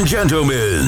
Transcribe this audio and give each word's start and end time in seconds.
and 0.00 0.08
gentlemen, 0.08 0.82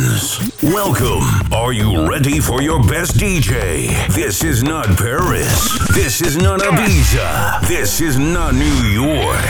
welcome. 0.63 1.23
Are 1.53 1.75
you 1.75 2.09
ready 2.09 2.41
for 2.41 2.63
your 2.63 2.83
best 2.83 3.19
DJ? 3.19 3.89
This 4.09 4.43
is 4.43 4.63
not 4.63 4.87
Paris. 4.97 5.79
This 5.89 6.23
is 6.23 6.39
not 6.39 6.61
Ibiza. 6.61 7.69
This 7.69 8.01
is 8.01 8.19
not 8.19 8.55
New 8.55 8.65
York. 8.65 9.45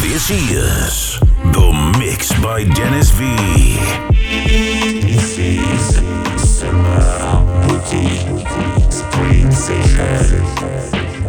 This 0.00 0.30
is 0.30 1.20
The 1.52 1.94
Mix 1.96 2.32
by 2.42 2.64
Dennis 2.64 3.10
V. 3.10 3.36
This 5.06 5.38
is 5.38 6.58
Summer 6.58 7.68
Boutique 7.68 8.92
Spring 8.92 9.52
Session. 9.52 11.23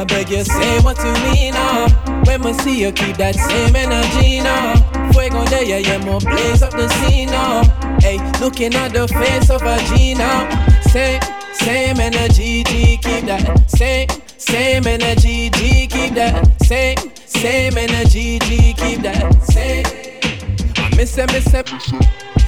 I 0.00 0.04
beg 0.04 0.30
you, 0.30 0.42
say 0.42 0.80
what 0.80 0.96
you 1.04 1.12
mean 1.30 1.52
now. 1.52 1.86
When 2.24 2.40
we 2.40 2.54
see 2.54 2.80
you, 2.80 2.90
keep 2.90 3.18
that 3.18 3.34
same 3.34 3.76
energy 3.76 4.40
now. 4.40 4.72
Fuego 5.12 5.44
de 5.44 5.68
yeah, 5.68 5.76
yeah, 5.76 5.98
more 6.02 6.20
blaze 6.20 6.62
up 6.62 6.70
the 6.70 6.88
scene 6.88 7.28
now. 7.28 7.64
Hey, 8.00 8.16
looking 8.40 8.74
at 8.74 8.94
the 8.94 9.06
face 9.06 9.50
of 9.50 9.60
a 9.60 9.76
G 9.90 10.14
now. 10.14 10.48
Same, 10.88 11.20
same 11.52 12.00
energy, 12.00 12.64
G, 12.64 12.96
keep 12.96 13.26
that. 13.26 13.68
Same, 13.68 14.08
same 14.38 14.86
energy, 14.86 15.50
G, 15.50 15.86
keep 15.86 16.14
that. 16.14 16.62
Same, 16.62 16.96
same 17.26 17.76
energy, 17.76 18.38
G, 18.38 18.72
keep 18.72 19.02
that. 19.02 19.42
Same. 19.44 19.84
I 20.78 20.96
miss 20.96 21.18
it, 21.18 21.30
miss 21.30 21.52
it. 21.52 21.66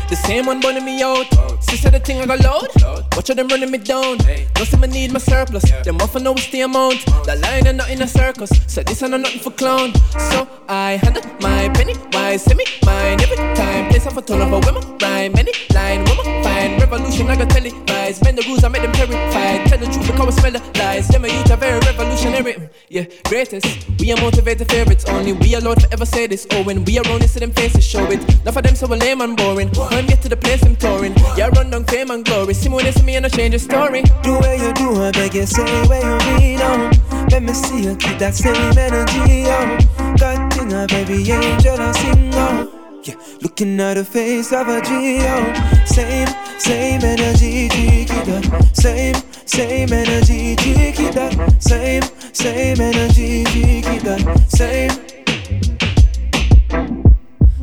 The 0.09 0.16
same 0.16 0.47
one 0.47 0.61
burning 0.61 0.87
me 0.87 1.03
out. 1.03 1.52
Sister, 1.73 1.89
the 1.89 2.01
thing 2.01 2.20
I 2.20 2.27
got 2.27 2.41
load. 2.41 2.69
Watch 3.17 3.28
how 3.28 3.34
them 3.34 3.48
running 3.48 3.70
me 3.70 3.78
down. 3.78 4.19
Don't 4.19 4.67
see 4.67 4.77
me 4.77 4.89
need 4.89 5.11
my 5.11 5.19
surplus. 5.19 5.65
Them 5.84 5.97
off 6.03 6.15
know 6.20 6.33
what's 6.33 6.51
the 6.51 6.61
amount. 6.61 7.03
That 7.25 7.41
line 7.41 7.67
and 7.67 7.78
not 7.78 7.89
in 7.89 8.03
a 8.03 8.06
circus. 8.06 8.51
So 8.67 8.83
this 8.83 9.03
ain't 9.03 9.12
nothing 9.12 9.41
for 9.41 9.53
clown. 9.53 9.95
So 10.31 10.47
I 10.69 11.00
handle 11.03 11.23
my 11.41 11.70
penny. 11.70 11.95
Why 12.12 12.37
me? 12.55 12.67
Mine 12.84 13.23
every 13.23 13.37
time. 13.56 13.89
Place 13.89 14.06
off 14.06 14.19
a 14.19 14.20
ton 14.20 14.43
of 14.43 14.53
a 14.53 14.61
women. 14.67 14.98
Rhyme 14.98 15.33
any 15.39 15.53
line. 15.73 16.05
Woman 16.05 16.43
fine. 16.43 16.78
Revolution, 16.78 17.28
I 17.28 17.37
got 17.37 17.50
televised. 17.50 18.23
Bend 18.23 18.39
the 18.39 18.43
rules, 18.48 18.65
I 18.65 18.69
make 18.69 18.83
them 18.83 18.93
terrified. 18.93 19.67
Tell 19.67 19.78
the 19.78 19.87
truth 19.87 20.06
because 20.06 20.37
I 20.37 20.41
smell 20.41 20.53
the 20.53 20.78
lies. 20.78 21.09
Them 21.09 21.25
a 21.25 21.28
youth 21.28 21.50
are 21.50 21.56
very 21.56 21.81
revolutionary. 21.81 22.69
Yeah, 22.89 23.05
greatest. 23.25 23.89
We 23.98 24.12
are 24.12 24.20
motivated 24.20 24.70
favorites. 24.70 25.05
Only 25.06 25.33
we 25.33 25.55
allowed 25.55 25.81
to 25.81 25.93
ever 25.93 26.06
say 26.06 26.27
this. 26.27 26.47
Oh, 26.53 26.62
when 26.65 26.84
we 26.84 26.98
are 26.98 27.09
only 27.09 27.27
see 27.27 27.41
them 27.41 27.53
faces 27.53 27.84
show 27.84 28.05
it. 28.11 28.20
Enough 28.43 28.56
of 28.56 28.62
them 28.62 28.75
so 28.75 28.87
lame 28.87 29.20
and 29.20 29.37
boring. 29.37 29.69
When 29.91 30.06
get 30.06 30.23
to 30.23 30.28
the 30.28 30.37
place 30.37 30.62
I'm 30.65 30.77
touring. 30.77 31.15
Yeah, 31.37 31.48
run 31.56 31.61
down 31.70 31.84
fame 31.84 32.10
and 32.10 32.24
glory. 32.24 32.55
See 32.55 32.68
when 32.68 32.84
they 32.84 32.92
see 32.92 33.05
me 33.05 33.16
and 33.16 33.27
I 33.27 33.28
change 33.28 33.52
the 33.52 33.58
story. 33.58 34.02
Do 34.22 34.34
what 34.34 34.58
you 34.58 34.72
do, 34.72 35.02
I 35.02 35.10
beg 35.12 35.34
you, 35.34 35.46
say 35.46 35.64
where 35.88 36.02
you 36.02 36.38
mean, 36.38 36.58
oh. 36.62 36.91
Let 37.30 37.42
me 37.42 37.52
see 37.52 37.84
you 37.84 37.96
keep 37.96 38.19
that 38.19 38.34
same 38.34 38.78
energy, 38.78 39.44
oh. 39.46 40.16
God 40.19 40.52
thing, 40.52 40.72
a 40.72 40.86
baby 40.86 41.30
angel, 41.30 41.80
I 41.80 41.92
sing, 41.92 42.30
oh. 42.34 42.82
Yeah, 43.04 43.16
looking 43.41 43.80
at 43.80 43.94
the 43.94 44.04
face 44.04 44.52
of 44.52 44.69
a 44.69 44.80
oh. 44.84 45.84
Same, 45.86 46.28
same 46.58 47.02
energy, 47.02 47.69
G, 47.69 48.04
keep 48.04 48.24
that. 48.26 48.70
Same, 48.76 49.14
same 49.44 49.92
energy, 49.92 50.54
G, 50.56 50.92
keep 50.92 51.12
that. 51.14 51.60
Same, 51.60 52.02
same 52.32 52.80
energy, 52.80 53.44
G, 53.44 53.82
keep 53.82 54.02
that. 54.02 54.44
Same. 54.48 55.12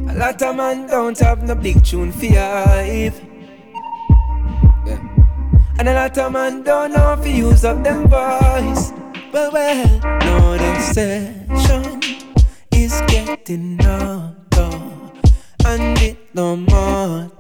A 0.10 0.14
lot 0.14 0.42
of 0.42 0.56
man 0.58 0.88
don't 0.88 1.18
have 1.20 1.44
no 1.44 1.56
big 1.56 1.86
tune 1.86 2.12
for 2.12 2.26
Yeah. 2.26 3.29
And 5.80 5.88
a 5.88 5.94
lot 5.94 6.18
of 6.18 6.34
man 6.34 6.64
don't 6.64 6.92
know 6.92 7.14
if 7.14 7.26
use 7.26 7.64
up 7.64 7.82
them 7.86 8.10
voice. 8.10 8.92
Well, 9.32 9.50
well, 9.50 10.00
no, 10.26 10.58
the 10.58 10.80
session 10.82 12.02
is 12.74 13.02
getting 13.08 13.80
older, 13.86 14.78
and 15.64 15.98
it 16.00 16.18
no 16.36 16.58
more. 16.58 17.39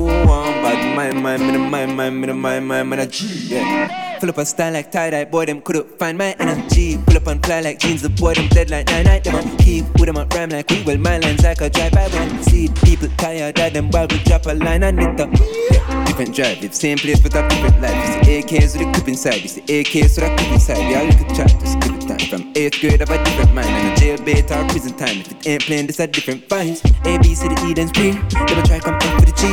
Who 0.00 0.06
bad 0.06 0.96
mind, 0.96 1.22
mind, 1.22 1.42
me, 1.46 1.58
mind, 1.58 1.94
mind, 1.94 2.20
me, 2.22 2.32
mind, 2.32 2.66
mind, 2.66 2.88
mind, 2.88 3.02
a 3.02 3.08
yeah. 3.14 4.18
Full 4.18 4.30
up 4.30 4.38
a 4.38 4.46
style 4.46 4.72
like 4.72 4.90
tie-dye, 4.90 5.26
boy, 5.26 5.44
them 5.44 5.60
couldn't 5.60 5.98
find 5.98 6.16
my 6.16 6.34
energy. 6.38 6.96
Pull 7.04 7.18
up 7.18 7.26
and 7.26 7.44
fly 7.44 7.60
like 7.60 7.78
jeans, 7.80 8.00
the 8.00 8.08
boy, 8.08 8.32
them 8.32 8.48
dead 8.48 8.70
like 8.70 8.86
nine 8.86 9.04
night. 9.04 9.24
Them 9.24 9.34
on 9.34 9.58
keep 9.58 9.84
with 9.98 10.06
them 10.06 10.16
on 10.16 10.26
rhyme 10.30 10.48
like 10.48 10.70
we 10.70 10.82
will. 10.84 10.96
My 10.96 11.18
lines 11.18 11.42
like 11.42 11.60
a 11.60 11.68
drive-by 11.68 12.08
when 12.08 12.42
see 12.44 12.68
people 12.82 13.08
tired 13.18 13.56
that 13.56 13.74
them 13.74 13.90
wild, 13.90 14.10
we 14.12 14.18
drop 14.20 14.46
a 14.46 14.54
line 14.54 14.84
and 14.84 14.98
it 15.00 15.20
up. 15.20 15.28
Yeah, 15.70 16.04
different 16.06 16.34
drive, 16.34 16.62
live 16.62 16.74
same 16.74 16.96
place 16.96 17.20
but 17.20 17.34
a 17.34 17.46
different 17.50 17.82
life. 17.82 17.92
It's 17.92 18.26
the 18.26 18.56
AKs 18.56 18.78
with 18.78 18.86
the 18.86 18.92
clip 18.94 19.08
inside, 19.08 19.44
it's 19.44 19.52
the 19.52 19.62
AKs 19.62 20.16
with 20.16 20.30
a 20.30 20.34
clip 20.34 20.52
inside. 20.52 20.78
Yeah, 20.78 21.02
you 21.02 21.12
could 21.12 21.34
try 21.34 21.79
to 22.20 22.26
skip 22.26 22.40
it 22.40 22.40
time. 22.40 22.40
From 22.40 22.52
eighth 22.56 22.80
grade 22.80 23.02
of 23.02 23.10
a 23.10 23.24
different 23.24 23.54
mind, 23.54 23.68
and 23.68 23.98
a 23.98 24.00
jailbait 24.00 24.50
or 24.50 24.68
prison 24.68 24.96
time. 24.96 25.20
If 25.20 25.32
it 25.32 25.46
ain't 25.46 25.62
playing, 25.62 25.86
this 25.86 26.00
a 26.00 26.06
different 26.06 26.48
vibes. 26.48 26.84
A, 27.06 27.18
B, 27.18 27.34
C, 27.34 27.48
D, 27.48 27.54
E, 27.70 27.74
then 27.74 27.88
three. 27.88 28.12
Never 28.12 28.62
try 28.62 28.78
come 28.78 28.94
in 28.94 29.18
for 29.18 29.26
the 29.26 29.34
G. 29.36 29.46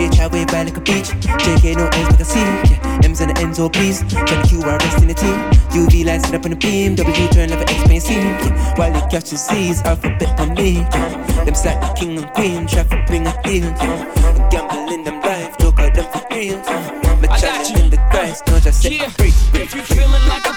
H, 0.00 0.18
I 0.20 0.26
wave 0.28 0.46
by 0.48 0.62
like 0.62 0.76
a 0.76 0.80
beach. 0.80 1.10
JK, 1.20 1.76
no 1.76 1.86
N's 1.86 2.10
like 2.10 2.20
a 2.20 2.24
C. 2.24 2.40
Yeah, 2.40 3.00
M's 3.04 3.20
and 3.20 3.30
the 3.30 3.40
N's, 3.40 3.58
oh 3.58 3.68
please. 3.68 4.00
Try 4.10 4.24
to 4.24 4.48
Q, 4.48 4.62
R, 4.62 4.78
rest 4.78 5.02
in 5.02 5.08
the 5.08 5.14
team. 5.14 5.38
UV 5.70 6.04
lights 6.04 6.26
sit 6.26 6.34
up 6.34 6.44
in 6.44 6.50
the 6.52 6.56
beam. 6.56 6.94
W 6.94 7.28
turn 7.28 7.50
never 7.50 7.62
explain 7.62 8.00
C. 8.00 8.14
Yeah, 8.14 8.74
while 8.76 8.94
it 8.94 9.10
catches 9.10 9.40
C's, 9.40 9.82
alphabet 9.82 10.38
on 10.40 10.54
me. 10.54 10.78
Yeah, 10.78 11.44
them 11.44 11.54
stack 11.54 11.80
the 11.80 11.92
king 11.98 12.18
and 12.18 12.30
queen. 12.32 12.66
Traffic 12.66 13.06
bring 13.06 13.26
a 13.26 13.42
deal. 13.42 13.64
Yeah, 13.64 14.48
gamble 14.50 14.92
in 14.92 15.04
them 15.04 15.20
life, 15.20 15.56
joke 15.58 15.78
out 15.78 15.94
them 15.94 16.10
for 16.12 16.26
real. 16.30 16.58
Yeah, 16.58 17.18
my 17.20 17.38
challenge 17.38 17.78
in 17.78 17.90
the 17.90 17.98
Christ, 18.10 18.46
no 18.46 18.58
just 18.60 18.82
say 18.82 18.96
yeah. 18.96 19.08
free. 19.08 19.32
If 19.54 19.74
you 19.74 19.82
feeling 19.82 20.28
like 20.28 20.46
a 20.46 20.53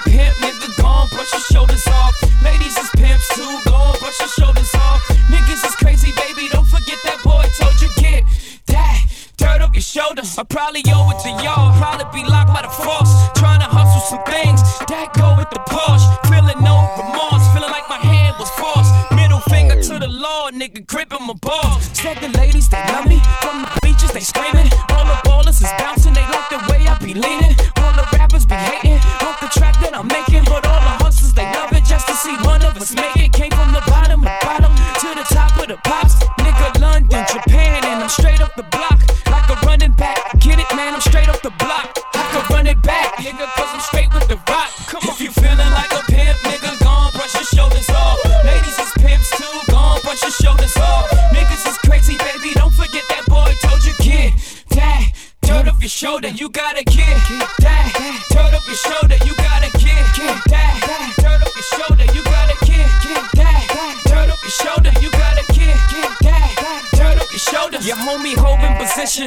brush 1.10 1.32
your 1.32 1.42
shoulders 1.52 1.86
off. 1.88 2.14
Ladies 2.42 2.76
is 2.76 2.90
pimps 2.96 3.28
too, 3.34 3.58
gone, 3.66 3.96
brush 3.98 4.18
your 4.20 4.28
shoulders 4.28 4.74
off. 4.74 5.02
Niggas 5.30 5.64
is 5.66 5.74
crazy, 5.76 6.12
baby, 6.16 6.48
don't 6.52 6.66
forget 6.66 6.98
that 7.04 7.20
boy 7.24 7.44
told 7.58 7.80
you 7.82 7.88
get 7.96 8.24
that 8.66 9.04
dirt 9.36 9.60
off 9.62 9.74
your 9.74 9.82
shoulders. 9.82 10.38
I 10.38 10.44
probably 10.44 10.82
owe 10.88 11.10
it 11.10 11.18
to 11.24 11.30
y'all, 11.42 11.74
probably 11.78 12.22
be 12.22 12.28
locked 12.28 12.54
by 12.54 12.62
the 12.62 12.70
force. 12.70 13.10
Trying 13.34 13.60
to 13.60 13.66
hustle 13.66 14.02
some 14.06 14.24
things 14.24 14.62
that 14.86 15.12
go 15.14 15.34
with 15.36 15.50
the 15.50 15.60
Porsche. 15.66 16.06
Feeling 16.30 16.62
no 16.62 16.76
remorse, 16.96 17.44
feeling 17.52 17.70
like 17.70 17.88
my 17.88 17.98
hand 17.98 18.36
was 18.38 18.50
forced. 18.54 18.92
Middle 19.12 19.40
finger 19.50 19.80
to 19.82 19.98
the 19.98 20.08
law, 20.08 20.50
nigga, 20.50 20.86
gripping 20.86 21.26
my 21.26 21.34
balls. 21.34 21.90
Said 21.92 22.18
the 22.18 22.28
ladies, 22.38 22.68
they 22.68 22.82
love 22.94 23.06
me. 23.06 23.18
From 23.42 23.62
the 23.62 23.70
beaches, 23.82 24.12
they 24.12 24.20
screaming. 24.20 24.70
All 24.94 25.04
the 25.04 25.18
ballers 25.26 25.58
is 25.58 25.72
bouncing, 25.78 25.97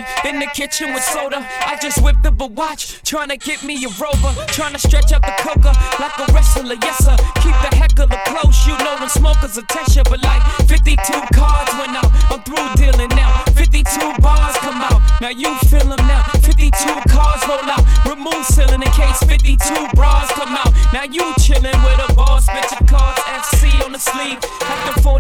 position 0.01 0.33
in 0.33 0.39
the 0.39 0.48
kitchen 0.53 0.94
with 0.94 1.03
soda. 1.03 1.45
I 1.65 1.77
just 1.81 2.01
whipped 2.03 2.25
up 2.25 2.39
a 2.42 2.48
watch, 2.48 3.01
trying 3.03 3.30
to 3.30 3.38
get 3.38 3.63
me 3.63 3.75
a 3.86 3.89
rover. 4.00 4.33
Trying 4.48 4.74
to 4.74 4.80
stretch 4.80 5.12
out 5.12 5.21
the 5.21 5.33
coca 5.39 5.74
like 6.00 6.18
a 6.19 6.31
wrestler, 6.33 6.75
yes 6.81 6.98
sir. 7.03 7.15
Keep 7.42 7.56
the 7.62 7.75
heck 7.75 8.00
of 8.00 8.09
heckler 8.09 8.19
close, 8.25 8.68
you 8.68 8.77
know 8.80 8.98
them 9.00 9.09
smokers 9.09 9.57
you. 9.57 10.03
But 10.03 10.24
like 10.24 10.42
52 10.68 10.98
cards 11.33 11.71
went 11.80 11.95
out, 11.95 12.12
I'm 12.31 12.42
through 12.44 12.69
dealing 12.75 13.09
now. 13.09 13.44
52 13.53 13.83
bars 14.21 14.56
come 14.57 14.81
out, 14.81 15.01
now 15.21 15.30
you 15.30 15.56
feel 15.69 15.86
them 15.86 16.06
now. 16.07 16.24
52 16.42 16.71
cars 17.09 17.42
roll 17.47 17.69
out, 17.69 17.83
remove 18.06 18.45
ceiling 18.45 18.81
in 18.81 18.92
case 18.92 19.19
52 19.24 19.57
bras 19.95 20.30
come 20.31 20.56
out. 20.56 20.74
Now 20.94 21.04
you 21.04 21.24
chillin' 21.39 21.77
with 21.86 22.09
a 22.09 22.11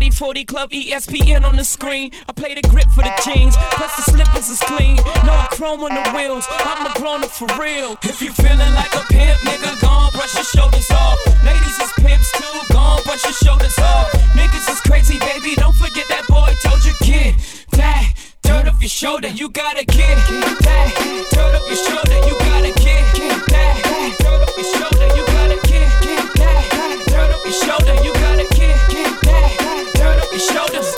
40 0.09 0.17
40 0.17 0.45
Club, 0.45 0.69
ESPN 0.71 1.43
on 1.43 1.55
the 1.55 1.63
screen. 1.63 2.09
I 2.27 2.33
play 2.33 2.55
the 2.55 2.67
grip 2.69 2.89
for 2.95 3.03
the 3.03 3.13
jeans, 3.23 3.55
plus 3.77 3.95
the 3.97 4.01
slippers 4.09 4.49
is 4.49 4.59
clean. 4.61 4.95
No 5.25 5.45
chrome 5.51 5.81
on 5.81 5.93
the 5.93 6.09
wheels, 6.17 6.47
I'm 6.49 6.87
a 6.87 6.93
grown 6.97 7.23
up 7.23 7.29
for 7.29 7.45
real. 7.61 7.97
If 8.01 8.19
you 8.19 8.31
feeling 8.31 8.73
like 8.73 8.93
a 8.95 9.03
pimp, 9.13 9.37
nigga, 9.41 9.79
gone, 9.79 10.11
brush 10.13 10.33
your 10.33 10.43
shoulders 10.43 10.89
off. 10.89 11.19
Ladies 11.45 11.77
is 11.77 11.91
pimps 11.99 12.31
too, 12.33 12.73
gone, 12.73 13.03
brush 13.03 13.23
your 13.23 13.33
shoulders 13.33 13.77
off. 13.77 14.11
Niggas 14.33 14.71
is 14.71 14.81
crazy, 14.81 15.19
baby, 15.19 15.53
don't 15.53 15.75
forget 15.75 16.07
that 16.09 16.25
boy 16.27 16.49
told 16.63 16.83
you, 16.83 16.93
kid. 17.03 17.35
That 17.73 18.13
dirt 18.41 18.67
off 18.67 18.81
your 18.81 18.89
shoulder, 18.89 19.27
you 19.27 19.49
gotta 19.49 19.85
get 19.85 20.17
that. 20.65 21.27
Turn 21.31 21.53
up 21.53 21.61
your 21.67 21.77
shoulder, 21.77 22.27
you 22.27 22.40
your 30.41 30.53
shoulders. 30.53 30.95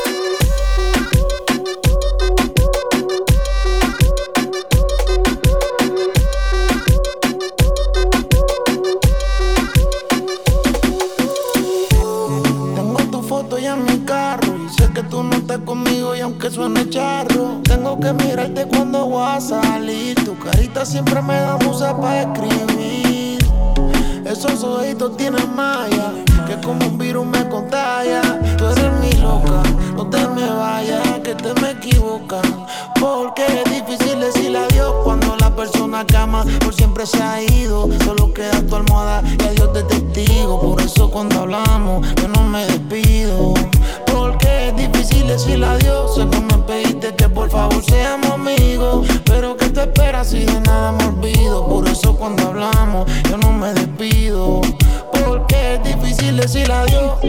conmigo 15.65 16.15
y 16.15 16.19
aunque 16.19 16.49
suene 16.49 16.89
charro, 16.89 17.61
tengo 17.63 17.99
que 17.99 18.11
mirarte 18.13 18.65
cuando 18.67 19.05
voy 19.05 19.23
a 19.23 19.39
salir. 19.39 20.15
Tu 20.15 20.37
carita 20.39 20.83
siempre 20.83 21.21
me 21.21 21.35
da 21.35 21.57
musa 21.57 21.95
para 21.95 22.23
escribir. 22.23 23.12
Esos 24.25 24.63
ojitos 24.63 25.17
tienen 25.17 25.55
malla, 25.55 26.13
que 26.47 26.59
como 26.61 26.85
un 26.85 26.97
virus 26.97 27.25
me 27.25 27.47
contagia. 27.49 28.21
Tú 28.57 28.65
eres 28.65 28.91
mi 29.01 29.11
loca, 29.21 29.61
no 29.95 30.09
te 30.09 30.27
me 30.29 30.49
vayas, 30.49 31.19
que 31.19 31.35
te 31.35 31.53
me 31.61 31.71
equivocas. 31.71 32.41
Porque 32.99 33.45
es 33.45 33.71
difícil 33.71 34.19
decirle 34.19 34.59
adiós 34.59 34.93
cuando 35.03 35.35
la 35.37 35.53
persona 35.55 36.05
que 36.05 36.15
ama 36.15 36.45
por 36.63 36.73
siempre 36.73 37.05
se 37.05 37.21
ha 37.21 37.41
ido. 37.41 37.89
Solo 38.05 38.33
queda 38.33 38.61
tu 38.61 38.75
almohada 38.75 39.21
y 39.39 39.43
adiós 39.43 39.73
de 39.73 39.83
testigo. 39.83 40.59
Por 40.61 40.81
eso 40.81 41.11
cuando 41.11 41.41
hablamos, 41.41 42.07
yo 42.15 42.27
no 42.29 42.43
me 42.43 42.65
despido 42.65 43.53
es 44.67 44.75
difícil 44.75 45.27
decirle 45.27 45.65
adiós. 45.65 46.15
Sé 46.15 46.27
que 46.29 46.39
me 46.39 46.57
pediste 46.63 47.15
que 47.15 47.29
por 47.29 47.49
favor 47.49 47.83
seamos 47.83 48.31
amigos, 48.31 49.07
pero 49.25 49.57
que 49.57 49.69
te 49.69 49.81
esperas 49.81 50.29
si 50.29 50.39
de 50.39 50.59
nada 50.61 50.91
me 50.91 51.05
olvido. 51.05 51.67
Por 51.67 51.87
eso 51.87 52.15
cuando 52.15 52.47
hablamos 52.47 53.09
yo 53.29 53.37
no 53.37 53.51
me 53.51 53.73
despido, 53.73 54.61
porque 55.25 55.75
es 55.75 55.83
difícil 55.83 56.37
decirle 56.37 56.73
adiós. 56.73 57.19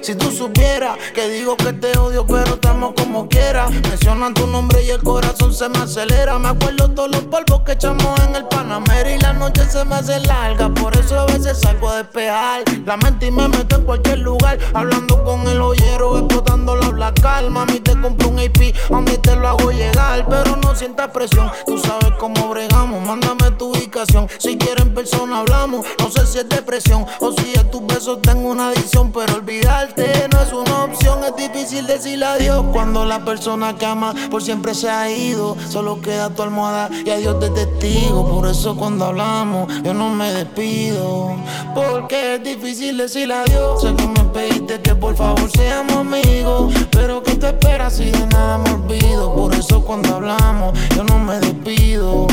Si 0.00 0.14
tú 0.14 0.30
supieras 0.30 0.96
que 1.14 1.28
digo 1.28 1.56
que 1.56 1.72
te 1.72 1.96
odio, 1.98 2.26
pero 2.26 2.54
estamos 2.54 2.94
como 2.96 3.28
quiera. 3.28 3.68
Mencionan 3.68 4.34
tu 4.34 4.46
nombre 4.46 4.82
y 4.84 4.90
el 4.90 5.02
corazón 5.02 5.54
se 5.54 5.68
me 5.68 5.78
acelera. 5.78 6.38
Me 6.38 6.48
acuerdo 6.48 6.90
todos 6.90 7.10
los 7.10 7.22
polvos 7.22 7.62
que 7.64 7.72
echamos 7.72 8.18
en 8.26 8.34
el 8.36 8.44
Panamera 8.46 9.10
y 9.10 9.18
la 9.18 9.32
noche 9.32 9.64
se 9.64 9.84
me 9.84 9.96
hace 9.96 10.18
larga. 10.20 10.68
Por 10.74 10.96
eso 10.96 11.20
a 11.20 11.26
veces 11.26 11.58
salgo 11.60 11.88
a 11.88 11.98
despejar 11.98 12.62
la 12.84 12.96
mente 12.96 13.26
y 13.26 13.30
me 13.30 13.48
meto 13.48 13.76
en 13.76 13.84
cualquier 13.84 14.18
lugar. 14.18 14.58
Hablando 14.74 15.22
con 15.24 15.46
el 15.48 15.60
ollero, 15.60 16.18
explotando 16.18 16.76
la. 16.76 16.92
A 17.32 17.66
mí 17.66 17.80
te 17.80 17.92
compro 18.00 18.28
un 18.28 18.38
AP, 18.38 18.74
a 18.92 19.00
mí 19.00 19.16
te 19.18 19.36
lo 19.36 19.48
hago 19.48 19.70
llegar. 19.70 20.26
Pero 20.28 20.56
no 20.56 20.74
sientas 20.74 21.10
presión, 21.10 21.50
tú 21.66 21.78
sabes 21.78 22.12
cómo 22.18 22.48
bregamos. 22.48 23.06
Mándame 23.06 23.50
tu 23.52 23.70
ubicación. 23.70 24.28
Si 24.38 24.56
quieres 24.56 24.84
en 24.84 24.94
persona 24.94 25.40
hablamos. 25.40 25.86
No 25.98 26.10
sé 26.10 26.26
si 26.26 26.38
es 26.38 26.48
depresión 26.48 27.06
si 27.36 27.58
a 27.58 27.70
tus 27.70 27.86
besos 27.86 28.20
tengo 28.22 28.50
una 28.50 28.68
adicción, 28.68 29.12
pero 29.12 29.34
olvidar 29.34 29.94
no 30.32 30.40
es 30.40 30.52
una 30.52 30.84
opción, 30.84 31.20
es 31.24 31.36
difícil 31.36 31.86
decirle 31.86 32.24
adiós 32.24 32.64
cuando 32.72 33.04
la 33.04 33.24
persona 33.24 33.76
que 33.76 33.86
ama 33.86 34.14
por 34.30 34.42
siempre 34.42 34.74
se 34.74 34.90
ha 34.90 35.10
ido. 35.10 35.56
Solo 35.68 36.00
queda 36.00 36.30
tu 36.30 36.42
almohada 36.42 36.90
y 37.04 37.10
adiós 37.10 37.40
de 37.40 37.50
testigo. 37.50 38.28
Por 38.28 38.48
eso 38.48 38.76
cuando 38.76 39.06
hablamos 39.06 39.72
yo 39.82 39.94
no 39.94 40.10
me 40.10 40.32
despido, 40.32 41.36
porque 41.74 42.36
es 42.36 42.44
difícil 42.44 42.96
decirle 42.96 43.34
adiós. 43.34 43.80
Sé 43.80 43.94
que 43.94 44.06
me 44.06 44.24
pediste 44.32 44.80
que 44.80 44.94
por 44.94 45.16
favor 45.16 45.50
seamos 45.50 45.96
amigos, 45.96 46.74
pero 46.90 47.22
que 47.22 47.34
te 47.34 47.48
esperas 47.48 47.94
si 47.94 48.10
de 48.10 48.26
nada 48.26 48.58
me 48.58 48.70
olvido. 48.70 49.34
Por 49.34 49.54
eso 49.54 49.82
cuando 49.84 50.16
hablamos 50.16 50.78
yo 50.94 51.04
no 51.04 51.18
me 51.18 51.38
despido 51.40 52.26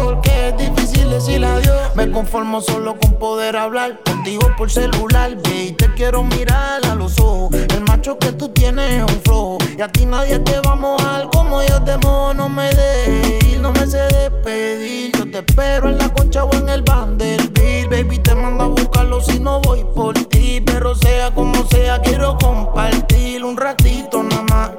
porque 0.00 0.48
es 0.48 0.56
difícil 0.56 1.10
decir 1.10 1.44
adiós. 1.44 1.94
Me 1.94 2.10
conformo 2.10 2.60
solo 2.60 2.96
con 2.98 3.18
poder 3.18 3.56
hablar 3.56 4.00
contigo 4.04 4.50
por 4.56 4.70
celular, 4.70 5.36
baby. 5.42 5.72
Te 5.72 5.92
quiero 5.94 6.22
mirar 6.22 6.84
a 6.86 6.94
los 6.94 7.18
ojos. 7.20 7.54
El 7.54 7.82
macho 7.82 8.18
que 8.18 8.32
tú 8.32 8.48
tienes 8.48 8.92
es 8.92 9.02
un 9.02 9.20
flojo. 9.22 9.58
Y 9.76 9.82
a 9.82 9.88
ti 9.88 10.06
nadie 10.06 10.38
te 10.38 10.60
va 10.60 10.72
a 10.72 10.76
mojar 10.76 11.28
como 11.30 11.62
yo 11.62 11.82
te 11.82 11.96
mojo. 11.98 12.34
No 12.34 12.48
me 12.48 12.68
dejes 12.74 13.41
no 13.62 13.72
me 13.72 13.86
sé 13.86 14.02
despedir. 14.08 15.12
Yo 15.16 15.30
te 15.30 15.38
espero 15.38 15.88
en 15.88 15.96
la 15.96 16.12
concha 16.12 16.44
o 16.44 16.52
en 16.54 16.68
el 16.68 16.82
Vanderbilt. 16.82 17.88
Baby, 17.88 18.18
te 18.18 18.34
mando 18.34 18.64
a 18.64 18.66
buscarlo 18.66 19.20
si 19.20 19.38
no 19.38 19.60
voy 19.60 19.84
por 19.94 20.14
ti. 20.26 20.60
Pero 20.60 20.94
sea 20.96 21.30
como 21.32 21.64
sea, 21.68 22.00
quiero 22.00 22.36
compartir 22.38 23.44
un 23.44 23.56
ratito 23.56 24.22
nada 24.22 24.42
más. 24.42 24.70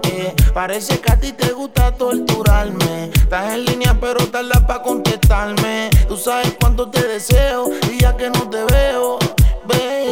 Parece 0.54 1.00
que 1.00 1.12
a 1.12 1.20
ti 1.20 1.32
te 1.32 1.52
gusta 1.54 1.92
torturarme. 1.94 3.10
Estás 3.14 3.54
en 3.54 3.66
línea, 3.66 3.98
pero 4.00 4.28
tardas 4.28 4.62
para 4.62 4.84
contestarme. 4.84 5.90
Tú 6.08 6.16
sabes 6.18 6.56
cuánto 6.60 6.90
te 6.90 7.08
deseo 7.08 7.70
y 7.92 8.02
ya 8.02 8.16
que 8.16 8.30
no 8.30 8.50
te 8.50 8.64
veo. 8.66 9.18
Tu 9.20 10.03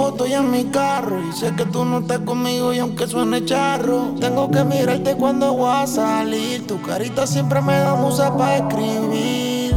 foto 0.00 0.24
ya 0.26 0.38
en 0.38 0.50
mi 0.50 0.64
carro 0.64 1.20
y 1.28 1.30
sé 1.30 1.54
que 1.54 1.66
tú 1.66 1.84
no 1.84 1.98
estás 1.98 2.20
conmigo 2.20 2.72
y 2.72 2.78
aunque 2.78 3.06
suene 3.06 3.44
charro, 3.44 4.14
tengo 4.18 4.50
que 4.50 4.64
mirarte 4.64 5.14
cuando 5.14 5.52
voy 5.52 5.74
a 5.74 5.86
salir. 5.86 6.66
Tu 6.66 6.80
carita 6.80 7.26
siempre 7.26 7.60
me 7.60 7.78
da 7.78 7.96
musa 7.96 8.34
para 8.34 8.56
escribir. 8.56 9.76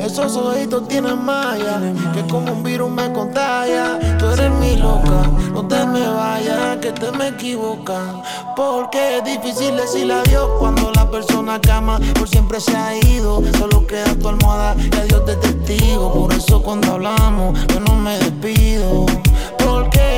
Esos 0.00 0.36
ojitos 0.36 0.88
tienen 0.88 1.24
malla, 1.24 1.80
que 2.12 2.22
como 2.26 2.54
un 2.54 2.64
virus 2.64 2.90
me 2.90 3.12
contagia. 3.12 4.00
Tú 4.18 4.26
eres 4.26 4.50
mi 4.50 4.74
loca, 4.78 5.30
no 5.52 5.64
te 5.68 5.86
me 5.86 6.08
vayas, 6.08 6.78
que 6.78 6.90
te 6.90 7.12
me 7.12 7.28
equivocas. 7.28 8.02
Porque 8.56 9.18
es 9.18 9.24
difícil 9.24 9.76
decirle 9.76 10.14
adiós 10.14 10.48
cuando 10.58 10.90
la 10.90 11.08
persona 11.08 11.60
que 11.60 11.70
ama 11.70 12.00
por 12.18 12.28
siempre 12.28 12.58
se 12.60 12.76
ha 12.76 12.96
ido. 12.96 13.40
Solo 13.58 13.86
queda 13.86 14.12
tu 14.16 14.28
almohada 14.28 14.74
y 14.76 14.96
adiós 14.96 15.24
de 15.24 15.36
testigo. 15.36 16.12
Por 16.12 16.34
eso 16.34 16.60
cuando 16.64 16.94
hablamos, 16.94 17.56
yo 17.68 17.78
no 17.78 17.94
me 17.94 18.18
despido. 18.18 19.06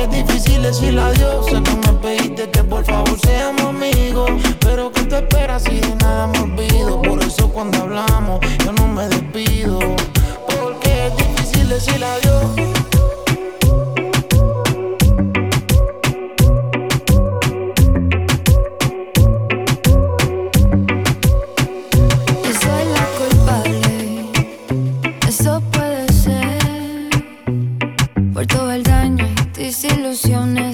Es 0.01 0.09
difícil 0.11 0.61
decirle 0.61 1.01
adiós. 1.01 1.45
Sé 1.47 1.61
que 1.61 1.75
me 1.75 1.93
pediste 2.01 2.49
que 2.49 2.63
por 2.63 2.85
favor 2.85 3.19
seamos 3.19 3.63
amigos. 3.63 4.31
Pero 4.61 4.91
que 4.91 5.01
te 5.03 5.17
esperas 5.17 5.63
si 5.63 5.79
de 5.79 5.95
nada 5.95 6.27
me 6.27 6.39
olvido. 6.39 7.01
Por 7.01 7.21
eso 7.21 7.49
cuando 7.49 7.79
hablamos, 7.79 8.39
yo 8.63 8.71
no 8.71 8.87
me 8.87 9.07
despido. 9.09 9.79
Porque 10.47 11.07
es 11.07 11.17
difícil 11.17 11.67
decirle 11.67 12.05
adiós. 12.05 12.78
ilusiones 30.09 30.68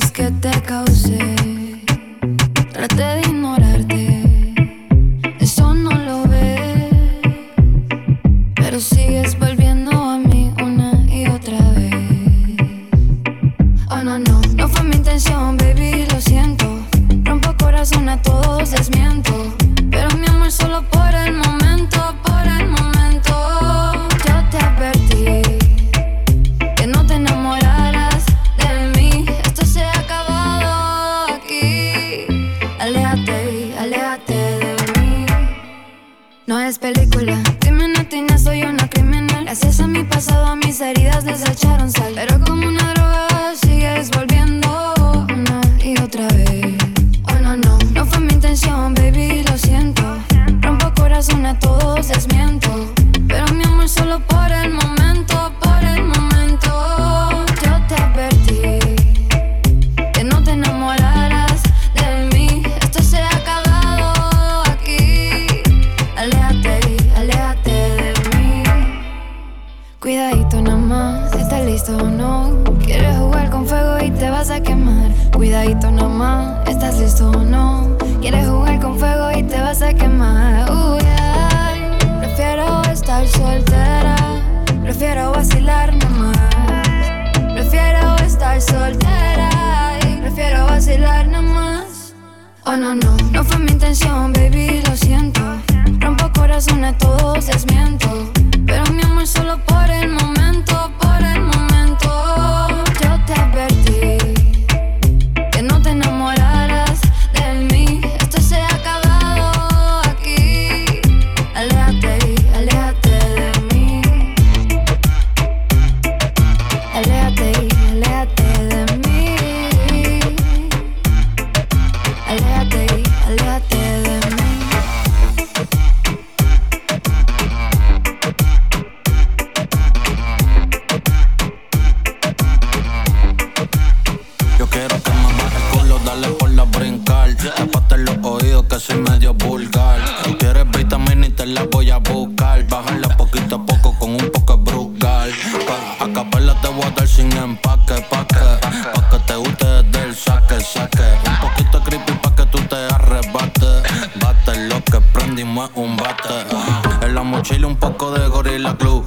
En 157.01 157.15
la 157.15 157.23
mochila 157.23 157.67
un 157.67 157.77
poco 157.77 158.11
de 158.11 158.27
Gorilla 158.27 158.75
Club. 158.75 159.05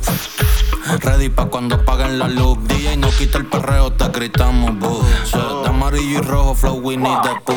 Ready 1.01 1.29
pa' 1.29 1.47
cuando 1.47 1.77
apaguen 1.77 2.19
la 2.19 2.29
luz. 2.29 2.59
DJ 2.67 2.97
no 2.97 3.11
quita 3.11 3.39
el 3.39 3.47
perreo, 3.47 3.93
te 3.93 4.09
gritamos 4.09 4.79
boo. 4.79 5.03
Suelta 5.25 5.69
amarillo 5.69 6.21
y 6.21 6.23
rojo, 6.23 6.55
flow 6.55 6.81
Winnie 6.81 7.17
the 7.23 7.41
Pooh. 7.45 7.55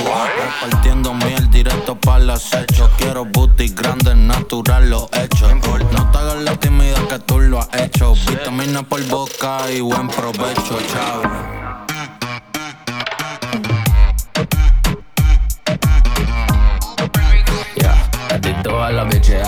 Repartiendo 0.62 1.13
miel 1.13 1.50
directo 1.50 1.96
para 1.96 2.24
el 2.24 2.30
acecho. 2.30 2.90
Quiero 2.98 3.25
booty 3.25 3.70
grandes, 3.70 4.18
natural, 4.18 4.90
lo 4.90 5.10
hecho. 5.13 5.48
No 5.94 6.12
te 6.12 6.18
hagas 6.18 6.42
la 6.44 6.56
tímida 6.58 7.00
que 7.08 7.20
tú 7.20 7.40
lo 7.40 7.60
has 7.60 7.70
hecho. 7.74 8.13
Vitamina 8.28 8.84
por 8.84 9.01
boca 9.08 9.72
y 9.72 9.80
buen 9.80 10.08
provecho, 10.10 10.78
chavo. 10.92 11.61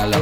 la 0.05 0.17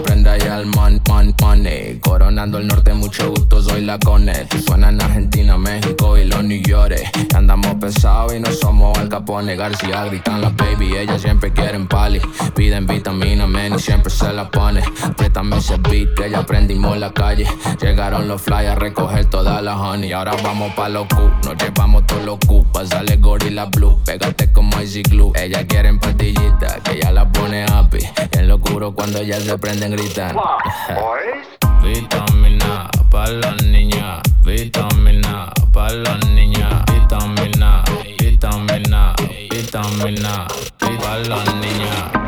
García 9.56 10.06
gritan 10.06 10.42
las 10.42 10.56
baby, 10.56 10.98
ellas 10.98 11.22
siempre 11.22 11.52
quieren 11.52 11.88
pali. 11.88 12.20
Piden 12.56 12.88
vitamina, 12.88 13.46
men 13.46 13.76
y 13.76 13.80
siempre 13.80 14.12
se 14.12 14.32
la 14.34 14.50
pone. 14.50 14.82
Apriétame 15.04 15.58
ese 15.58 15.78
beat 15.78 16.16
que 16.16 16.30
ya 16.30 16.40
aprendimos 16.40 16.98
la 16.98 17.14
calle. 17.14 17.46
Llegaron 17.82 18.28
los 18.28 18.42
fly 18.42 18.66
a 18.66 18.76
recoger 18.76 19.26
toda 19.26 19.62
la 19.62 19.80
honey. 19.80 20.12
Ahora 20.14 20.36
vamos 20.44 20.74
pa' 20.74 20.90
los 20.90 21.08
Q, 21.08 21.16
nos 21.46 21.58
llevamos 21.58 22.08
todos 22.08 22.26
los 22.26 22.40
Q. 22.40 22.66
Sale 22.84 23.18
Gorilla 23.18 23.66
Blue, 23.66 24.02
pégate 24.04 24.52
como 24.52 24.82
Icy 24.82 25.04
Glue. 25.04 25.32
Ellas 25.36 25.66
quieren 25.68 26.00
patillita, 26.00 26.80
que 26.84 27.00
ya 27.00 27.12
la 27.12 27.32
pone 27.32 27.64
happy. 27.64 28.00
En 28.32 28.48
lo 28.48 28.56
oscuro 28.56 28.94
cuando 28.94 29.20
ellas 29.20 29.44
se 29.44 29.58
prenden 29.60 29.96
Cristian. 30.22 30.38
Vitamina 31.82 32.90
pa' 33.10 33.26
la 33.26 33.56
niña, 33.66 34.22
vitamina 34.46 35.52
pa' 35.74 35.90
la 35.90 36.16
niña, 36.36 36.84
vitamina, 36.94 37.84
vitamina, 38.20 39.16
vitamina, 39.50 40.48
pa' 40.78 41.18
la 41.28 41.44
niña. 41.60 42.21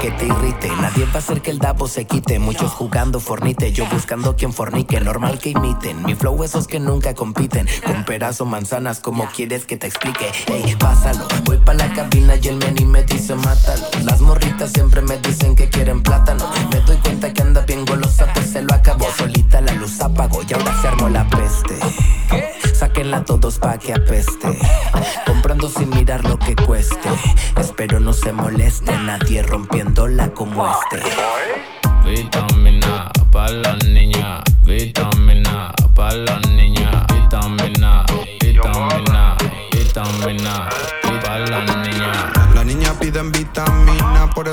Aunque 0.00 0.16
te 0.16 0.26
irrite, 0.26 0.68
nadie 0.80 1.06
va 1.06 1.14
a 1.14 1.18
hacer 1.18 1.42
que 1.42 1.50
el 1.50 1.58
dabo 1.58 1.88
se 1.88 2.04
quite. 2.04 2.38
Muchos 2.38 2.70
jugando 2.70 3.18
fornite, 3.18 3.72
yo 3.72 3.84
buscando 3.86 4.36
quien 4.36 4.52
fornique. 4.52 5.00
Normal 5.00 5.40
que 5.40 5.50
imiten, 5.50 6.04
mi 6.04 6.14
flow 6.14 6.44
esos 6.44 6.68
que 6.68 6.78
nunca 6.78 7.14
compiten. 7.14 7.66
Con 7.84 8.04
peras 8.04 8.40
o 8.40 8.44
manzanas, 8.44 9.00
como 9.00 9.26
quieres 9.26 9.66
que 9.66 9.76
te 9.76 9.88
explique. 9.88 10.30
Ey, 10.46 10.76
pásalo, 10.76 11.26
voy 11.42 11.58
pa' 11.58 11.74
la 11.74 11.92
cabina 11.92 12.36
y 12.40 12.46
el 12.46 12.58
meni 12.58 12.84
me 12.84 13.02
dice 13.02 13.34
mátalo. 13.34 13.88
Las 14.04 14.20
morritas 14.20 14.70
siempre 14.70 15.02
me 15.02 15.18
dicen 15.18 15.56
que 15.56 15.68
quieren 15.68 16.00
plátano. 16.00 16.48
Me 16.70 16.80
doy 16.82 16.98
cuenta 16.98 17.32
que 17.32 17.42
anda 17.42 17.62
bien 17.62 17.84
golosa, 17.84 18.32
pues 18.32 18.52
se 18.52 18.62
lo 18.62 18.72
acabó. 18.72 19.04
Solita 19.16 19.60
la 19.60 19.72
luz 19.72 20.00
apagó 20.00 20.42
y 20.48 20.52
ahora 20.52 20.80
se 20.80 20.86
armó 20.86 21.08
la 21.08 21.28
peste. 21.28 21.76
Sáquenla 22.78 23.24
todos 23.24 23.58
pa' 23.58 23.76
que 23.76 23.92
apeste. 23.92 24.56
Comprando 25.26 25.68
sin 25.68 25.90
mirar 25.90 26.24
lo 26.24 26.38
que 26.38 26.54
cueste. 26.54 27.08
Espero 27.58 27.98
no 27.98 28.12
se 28.12 28.32
moleste 28.32 28.92
nadie 28.98 29.42
rompiéndola 29.42 30.32
como 30.32 30.64
este. 30.64 31.02
Vitamina 32.04 33.10
pa' 33.32 33.48
la 33.48 33.74
niña, 33.78 34.44
vitamina 34.62 35.72
pa' 35.92 36.14
la 36.14 36.38
niña, 36.38 36.47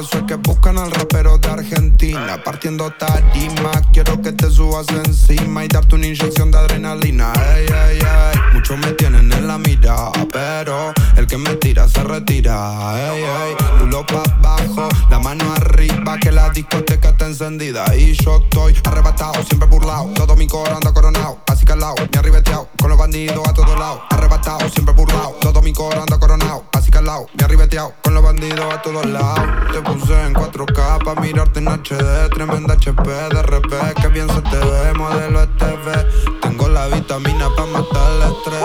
eso 0.06 0.20
es 0.20 0.24
que 0.26 0.36
buscan 0.36 0.78
al 0.78 0.92
rapero 0.92 1.38
de 1.38 1.50
Argentina. 1.50 2.40
Partiendo 2.44 2.92
tarima, 2.92 3.72
quiero 3.92 4.22
que 4.22 4.32
te 4.32 4.50
subas 4.52 4.88
encima 4.90 5.66
y 5.66 5.68
darte 5.68 5.96
una 5.96 6.06
inyección 6.06 6.52
de 6.52 6.58
adrenalina. 6.60 7.34
Ey, 7.56 7.66
ey, 7.66 7.98
ey. 7.98 8.40
Muchos 8.54 8.78
me 8.78 8.92
tienen 8.92 9.32
en 9.34 9.48
la 9.48 9.58
mira, 9.58 10.12
pero 10.32 10.94
el 11.18 11.26
que 11.26 11.38
me 11.38 11.56
tira 11.56 11.88
se 11.88 12.04
retira. 12.04 13.14
Ey, 13.14 13.24
ey. 13.24 13.56
Culo 13.80 14.06
pa' 14.06 14.24
abajo, 14.38 14.90
la 15.10 15.20
mano 15.20 15.52
arriba, 15.54 16.18
que 16.20 16.32
la 16.32 16.50
discoteca 16.52 17.10
está 17.10 17.26
encendida. 17.26 17.86
Y 17.96 18.14
yo 18.14 18.38
estoy 18.44 18.76
arrebatado, 18.84 19.44
siempre 19.44 19.68
burlado. 19.68 20.12
Todo 20.14 20.36
mi 20.36 20.48
coro 20.48 20.76
anda 20.76 20.94
coronado, 20.94 21.40
calado, 21.66 21.96
me 22.12 22.20
arribeteado. 22.20 22.70
Con 22.80 22.90
los 22.90 22.98
bandidos 22.98 23.48
a 23.48 23.54
todos 23.54 23.78
lados, 23.78 24.02
arrebatado, 24.10 24.70
siempre 24.70 24.94
burlado. 24.94 25.36
Todo 25.42 25.62
mi 25.62 25.74
coro 25.74 26.00
anda 26.00 26.18
coronado, 26.20 26.66
así 26.74 26.92
calado, 26.92 27.28
me 27.38 27.44
arribeteado. 27.44 27.94
Con 28.04 28.14
los 28.14 28.24
bandidos 28.24 28.74
a 28.74 28.82
todos 28.82 29.06
lados. 29.06 29.42
Te 29.74 29.82
puse 29.82 30.14
en 30.26 30.34
4K 30.34 31.04
pa' 31.04 31.16
mirarte 31.20 31.60
en 31.60 31.68
HD. 31.68 32.30
Tremenda 32.30 32.76
HP 32.76 33.10
de 33.10 33.42
RP, 33.42 34.02
que 34.02 34.08
bien 34.08 34.30
se 34.30 34.42
te 34.42 34.58
ve. 34.58 34.94
Modelo 34.94 35.42
STV. 35.44 36.40
Tengo 36.42 36.68
la 36.70 36.88
vitamina 36.88 37.50
pa' 37.56 37.66
matar 37.66 38.12
el 38.12 38.22
estrés. 38.32 38.64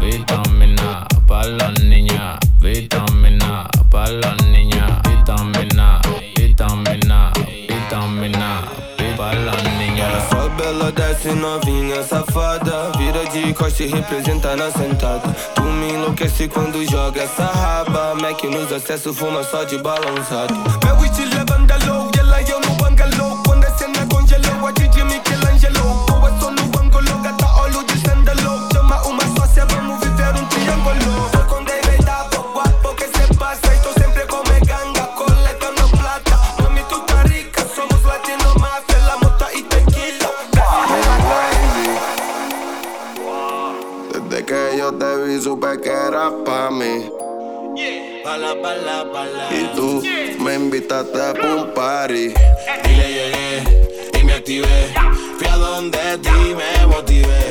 Vitamina 0.00 1.06
pa' 1.26 1.44
la 1.44 1.70
niña. 1.72 2.38
Vitamina 2.60 3.68
pa' 3.90 4.08
la 4.08 4.34
niña. 4.36 4.55
Ela 10.78 10.92
desce 10.92 11.28
novinha 11.28 12.02
safada. 12.02 12.92
Vira 12.98 13.24
de 13.30 13.54
costa 13.54 13.82
e 13.82 13.86
representa 13.86 14.54
na 14.56 14.70
sentada. 14.70 15.34
Tu 15.54 15.62
me 15.62 15.94
enlouquece 15.94 16.48
quando 16.48 16.84
joga 16.84 17.22
essa 17.22 17.46
raba. 17.46 18.14
Mac 18.20 18.44
nos 18.44 18.70
acessos 18.70 19.16
fuma 19.16 19.42
só 19.42 19.64
de 19.64 19.78
balançado. 19.78 20.52
Meu 20.84 21.02
estilo 21.02 21.34
é 21.34 21.44
bandalou 21.46 22.10
E 22.14 22.15
supe 45.46 45.80
que 45.80 45.90
eras 45.90 46.32
pa' 46.44 46.72
mí. 46.72 47.08
Y 49.52 49.76
tú 49.76 50.02
me 50.40 50.54
invitaste 50.54 51.20
a 51.22 51.34
un 51.54 51.72
party. 51.72 52.34
Y 52.90 52.94
le 52.96 53.08
llegué 53.16 53.62
y 54.20 54.24
me 54.24 54.32
activé. 54.32 54.92
Fui 55.38 55.46
a 55.46 55.56
donde 55.56 56.18
ti 56.18 56.54
me 56.60 56.86
motivé 56.88 57.44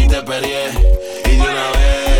y 0.00 0.08
te 0.08 0.22
peleé 0.22 0.70
y 1.26 1.36
de 1.36 1.42
una 1.42 1.70
vez. 1.72 2.15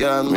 girl 0.00 0.29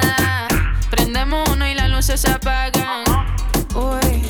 nada. 0.00 0.48
Prendemos 0.90 1.48
uno 1.50 1.66
y 1.66 1.74
las 1.74 1.90
luces 1.90 2.20
se 2.20 2.30
apagan. 2.30 3.04
Uy. 3.74 4.22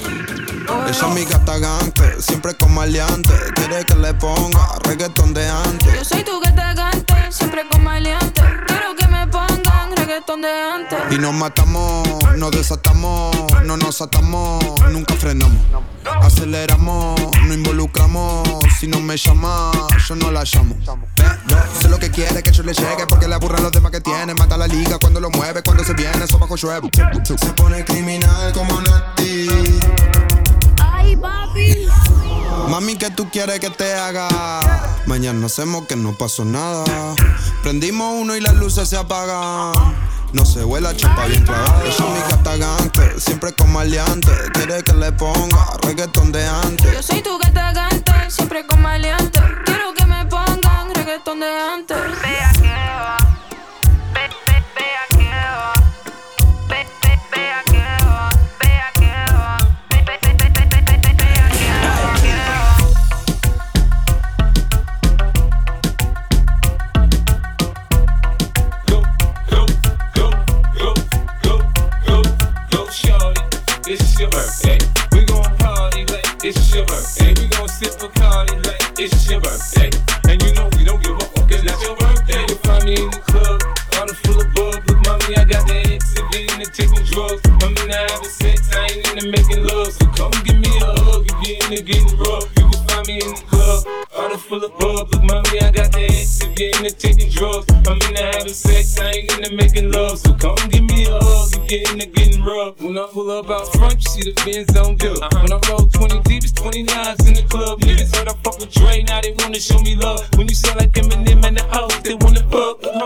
Esa 0.91 1.07
amiga 1.07 1.45
tagaante, 1.45 2.21
siempre 2.21 2.55
con 2.55 2.73
maleante. 2.75 3.33
Quiere 3.55 3.85
que 3.85 3.95
le 3.97 4.15
ponga 4.15 4.79
reggaetón 4.85 5.35
de 5.35 5.49
antes. 5.49 5.95
Yo 5.95 6.05
soy 6.05 6.25
tu 6.25 6.41
gata 6.41 6.75
gante, 6.75 7.15
siempre 7.31 7.67
con 7.69 7.85
maleante. 7.85 8.26
Y 11.11 11.19
nos 11.19 11.35
matamos, 11.35 12.07
nos 12.37 12.51
desatamos, 12.51 13.35
no 13.65 13.77
nos 13.77 14.01
atamos, 14.01 14.65
nunca 14.91 15.15
frenamos. 15.15 15.59
Aceleramos, 16.23 17.21
no 17.47 17.55
involucramos. 17.55 18.49
Si 18.79 18.87
no 18.87 19.01
me 19.01 19.17
llama, 19.17 19.71
yo 20.09 20.15
no 20.17 20.31
la 20.31 20.45
llamo. 20.45 20.75
Ve, 21.17 21.25
yo 21.49 21.57
sé 21.81 21.89
lo 21.89 21.99
que 21.99 22.11
quiere 22.11 22.43
que 22.43 22.53
yo 22.53 22.63
le 22.63 22.73
llegue 22.73 23.07
porque 23.07 23.29
le 23.29 23.35
aburran 23.35 23.63
los 23.63 23.73
demás 23.73 23.93
que 23.93 24.01
tiene. 24.01 24.35
Mata 24.35 24.57
la 24.57 24.67
liga 24.67 24.99
cuando 24.99 25.21
lo 25.21 25.31
mueve, 25.31 25.63
cuando 25.63 25.85
se 25.85 25.93
viene, 25.95 26.25
eso 26.25 26.39
bajo 26.39 26.57
llueve. 26.57 26.89
Se 27.25 27.53
pone 27.53 27.85
criminal 27.85 28.53
como 28.53 28.81
Nati. 28.81 29.47
Ay, 31.07 31.17
papi. 31.17 31.87
Mami, 32.69 32.97
¿qué 32.97 33.11
tú 33.11 33.31
quieres 33.31 33.61
que 33.61 33.71
te 33.71 33.95
haga? 33.95 34.29
Mañana 35.07 35.47
hacemos 35.47 35.87
que 35.87 35.95
no 35.95 36.13
pasó 36.15 36.45
nada. 36.45 36.85
Prendimos 37.63 38.15
uno 38.21 38.35
y 38.35 38.41
las 38.41 38.55
luces 38.55 38.89
se 38.89 38.97
apagan. 38.97 39.73
No 40.33 40.45
se 40.45 40.65
huele 40.65 40.89
a 40.89 40.97
chapa 40.97 41.27
bien 41.27 41.45
clavada. 41.45 41.81
Ella 41.85 41.91
es 41.91 42.01
mi 42.01 42.21
gata 42.29 42.57
gante, 42.57 43.21
siempre 43.21 43.53
con 43.55 43.73
maleante. 43.73 44.33
Quiere 44.53 44.83
que 44.83 44.93
le 44.95 45.13
ponga 45.13 45.77
reggaetón 45.83 46.33
de 46.33 46.45
antes. 46.45 46.93
Yo 46.93 47.03
soy 47.03 47.23
tu 47.23 47.39
gata 47.39 47.73
gante, 47.73 48.13
siempre 48.29 48.67
con 48.67 48.83
maleante. 48.83 49.41
Quiero 49.65 49.95
que 49.95 50.05
me 50.05 50.27
pongan 50.27 50.93
reggaetón 50.95 51.41
de 51.41 51.47
antes. 51.47 51.97
Go, 51.97 53.26
it's 74.17 74.21
your 74.21 74.31
birthday. 74.31 74.79
Eh? 74.79 75.19
We 75.19 75.25
gon' 75.27 75.57
party 75.59 76.05
like 76.07 76.45
it's 76.45 76.75
your 76.75 76.87
birthday. 76.87 77.31
Eh? 77.31 77.35
We 77.39 77.49
gon' 77.49 77.69
sip 77.69 78.03
a 78.03 78.09
party 78.09 78.57
like 78.57 78.99
it's 78.99 79.31
your 79.31 79.41
birthday. 79.41 79.91
Eh? 79.91 80.33
And 80.33 80.43
you 80.43 80.55
know 80.55 80.69
we 80.77 80.85
don't 80.85 81.03
give 81.03 81.19
fuck 81.21 81.49
'cause 81.49 81.63
that's 81.63 81.83
your 81.83 81.97
birthday. 81.97 82.41
You 82.49 82.57
find 82.65 82.85
me 82.85 82.95
in 82.97 83.11
the 83.11 83.21
club, 83.21 83.61
bottle 83.93 84.17
full 84.25 84.41
of 84.41 84.55
bug. 84.55 84.89
Look, 84.89 85.01
mommy, 85.05 85.37
I 85.37 85.45
got 85.45 85.67
the 85.69 85.95
exhibit 85.95 86.53
in 86.53 86.59
the 86.61 86.69
taking 86.73 87.05
drugs. 87.05 87.43
I'm 87.61 87.77
in 87.77 87.89
the 87.93 87.99
having 88.09 88.31
sex, 88.31 88.71
I 88.73 88.89
ain't 88.89 89.07
into 89.13 89.29
making 89.29 89.65
love. 89.65 89.93
So 89.93 90.07
come 90.17 90.33
give 90.45 90.59
me 90.65 90.73
a 90.81 90.96
if 91.47 91.71
you're 91.71 91.71
into 91.71 91.83
getting 91.85 92.19
rough. 92.19 92.45
You 92.59 92.65
can 92.71 92.87
find 92.89 93.07
me 93.07 93.15
in 93.15 93.31
the 93.31 93.43
club, 93.47 93.85
bottle 94.11 94.39
full 94.39 94.65
of 94.65 94.79
bug. 94.79 95.13
Look, 95.13 95.23
mommy, 95.23 95.61
I 95.61 95.71
got 95.71 95.93
the 95.93 96.05
exhibit 96.05 96.77
in 96.77 96.83
the 96.85 96.91
taking 96.91 97.31
drugs. 97.31 97.67
I'm 97.71 97.99
in 98.09 98.15
the 98.15 98.31
having 98.35 98.53
sex, 98.53 98.99
I 98.99 99.11
ain't 99.11 99.33
into 99.33 99.55
making 99.55 99.93
love. 99.93 100.19
So 100.19 100.35
come 100.35 100.57
give 100.71 100.85
me 100.85 101.07
a 101.07 101.19
hug 101.19 101.57
you're 101.71 101.83
into 101.93 102.07
getting 102.07 102.45
rough. 102.45 102.81
When 102.81 102.99
I 102.99 103.07
pull 103.13 103.31
up 103.31 103.51
out 103.51 103.67
front, 103.75 103.95
you 103.95 104.11
see 104.11 104.23
the 104.31 104.35
Benz 104.45 104.71
on 104.77 104.97
good. 104.97 105.19
Uh-huh. 105.19 105.43
When 105.43 105.53
I 105.53 105.59
roll 105.69 105.87
20 105.89 106.21
deep, 106.23 106.45
it's 106.45 106.53
29s 106.53 107.27
in 107.27 107.35
the 107.35 107.45
club. 107.49 107.81
Niggas 107.81 108.15
heard 108.15 108.29
I 108.29 108.35
fuck 108.43 108.59
with 108.59 108.73
Dre, 108.73 109.03
now 109.03 109.21
they 109.21 109.35
wanna 109.39 109.59
show 109.59 109.79
me 109.81 109.97
love. 109.97 110.23
When 110.37 110.49
you 110.49 110.55
sound 110.55 110.81
like 110.81 110.93
Eminem 110.93 111.45
and 111.45 111.57
the 111.59 111.65
hoes, 111.71 111.96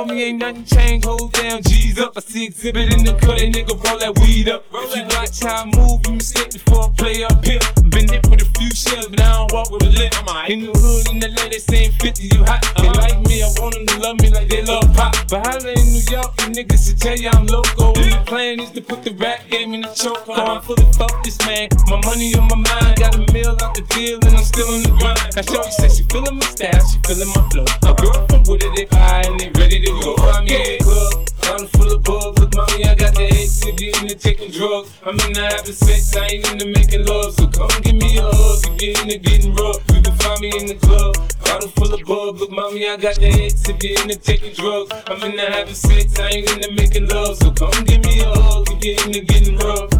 homie, 0.00 0.22
ain't 0.22 0.38
nothing 0.38 0.64
changed, 0.64 1.06
hold 1.06 1.32
down, 1.32 1.62
G's 1.62 1.98
up. 1.98 2.12
I 2.16 2.20
see 2.20 2.46
exhibit 2.46 2.92
in 2.92 3.04
the 3.04 3.12
cut, 3.12 3.38
that 3.38 3.52
nigga 3.52 3.74
roll 3.84 3.98
that 3.98 4.18
weed 4.20 4.48
up. 4.48 4.64
If 4.72 4.96
you 4.96 5.04
watch 5.16 5.42
how 5.42 5.62
I 5.62 5.76
move, 5.76 6.00
you 6.06 6.12
mistake 6.14 6.52
before 6.52 6.84
I 6.84 6.88
play 6.96 7.24
up 7.24 7.44
here. 7.44 7.60
Been 7.88 8.08
hit 8.08 8.26
with 8.30 8.42
a 8.42 8.48
few 8.58 8.70
shells, 8.70 9.08
but 9.08 9.20
I 9.20 9.32
don't 9.36 9.52
walk 9.52 9.70
with 9.70 9.82
a 9.82 9.90
limp. 9.90 10.14
In 10.48 10.66
the 10.66 10.72
hood, 10.72 11.08
in 11.12 11.20
the 11.20 11.28
lady 11.28 11.58
saying 11.58 11.92
50, 12.00 12.26
you 12.26 12.44
hot. 12.44 12.64
They 12.80 12.88
like 12.88 13.20
me, 13.28 13.42
I 13.42 13.48
want 13.60 13.74
them 13.74 13.86
to 13.86 13.96
love 14.00 14.20
me 14.20 14.30
like 14.30 14.48
they 14.48 14.62
love 14.64 14.88
pop. 14.96 15.14
But 15.28 15.46
holla 15.46 15.70
in 15.70 15.86
New 15.92 16.04
York, 16.10 16.32
you 16.40 16.48
niggas 16.56 16.88
should 16.88 16.98
tell 16.98 17.16
you 17.16 17.30
I'm 17.30 17.46
loco. 17.46 17.92
And 18.00 18.10
the 18.10 18.22
plan 18.26 18.60
is 18.60 18.70
to 18.72 18.80
put 18.80 19.04
the 19.04 19.12
rap 19.14 19.46
game 19.50 19.74
in 19.74 19.82
the 19.82 19.92
choke. 19.92 20.24
I'm 20.26 20.62
fully 20.62 20.88
focused, 20.96 21.44
man. 21.46 21.68
My 21.86 22.00
money 22.02 22.34
on 22.34 22.48
my 22.48 22.56
mind, 22.56 22.98
got 22.98 23.14
a 23.14 23.22
meal 23.32 23.54
out 23.60 23.74
the 23.76 23.84
deal, 23.94 24.18
and 24.24 24.34
I'm 24.34 24.42
still 24.42 24.70
in 24.74 24.82
the 24.82 24.94
grind. 24.96 25.20
Now, 25.36 25.42
Shorty 25.44 25.70
said 25.70 25.92
she 25.92 26.02
feeling 26.08 26.40
my 26.40 26.46
style, 26.50 26.82
she 26.88 26.98
feeling 27.06 27.30
my 27.30 27.42
flow. 27.52 27.68
A 27.86 27.94
girl 27.94 28.26
from 28.26 28.42
Wooded, 28.48 28.74
they 28.74 28.88
high, 28.90 29.28
and 29.28 29.38
they 29.38 29.50
ready 29.60 29.78
to 29.86 29.89
go. 29.98 30.14
I'm 30.30 30.46
in 30.46 30.78
the 30.78 30.84
club. 30.84 31.30
I'm 31.50 31.66
full 31.66 31.92
of 31.92 32.04
bug, 32.04 32.38
look 32.38 32.54
mommy, 32.54 32.84
I 32.84 32.94
got 32.94 33.12
the 33.14 33.26
ACD 33.26 33.90
into 34.00 34.14
taking 34.14 34.52
drugs. 34.52 34.92
I'm 35.04 35.18
in 35.18 35.32
the 35.32 35.42
having 35.42 35.72
sex, 35.72 36.14
I 36.14 36.26
ain't 36.26 36.46
into 36.52 36.66
making 36.66 37.04
love. 37.06 37.34
So 37.34 37.48
come 37.48 37.70
give 37.82 37.96
me 37.96 38.18
a 38.18 38.22
hug 38.22 38.62
if 38.70 38.80
you're 38.80 39.02
into 39.02 39.18
getting 39.18 39.54
rough. 39.54 39.82
You 39.92 40.00
can 40.00 40.14
find 40.14 40.40
me 40.40 40.52
in 40.54 40.66
the 40.66 40.78
club, 40.78 41.18
bottle 41.42 41.68
full 41.74 41.92
of 41.92 42.06
bug. 42.06 42.38
Look 42.38 42.52
mommy, 42.52 42.88
I 42.88 42.96
got 42.96 43.16
the 43.16 43.34
ACD 43.34 44.00
into 44.00 44.16
taking 44.16 44.54
drugs. 44.54 44.94
I'm 45.08 45.22
in 45.22 45.34
the 45.34 45.42
having 45.42 45.74
sex, 45.74 46.18
I 46.20 46.28
ain't 46.28 46.50
into 46.50 46.70
making 46.70 47.08
love. 47.08 47.36
So 47.38 47.50
come 47.50 47.84
give 47.84 48.04
me 48.04 48.20
a 48.20 48.30
hug 48.30 48.70
if 48.70 48.84
you're 48.84 49.02
into 49.06 49.26
getting 49.26 49.58
rough. 49.58 49.90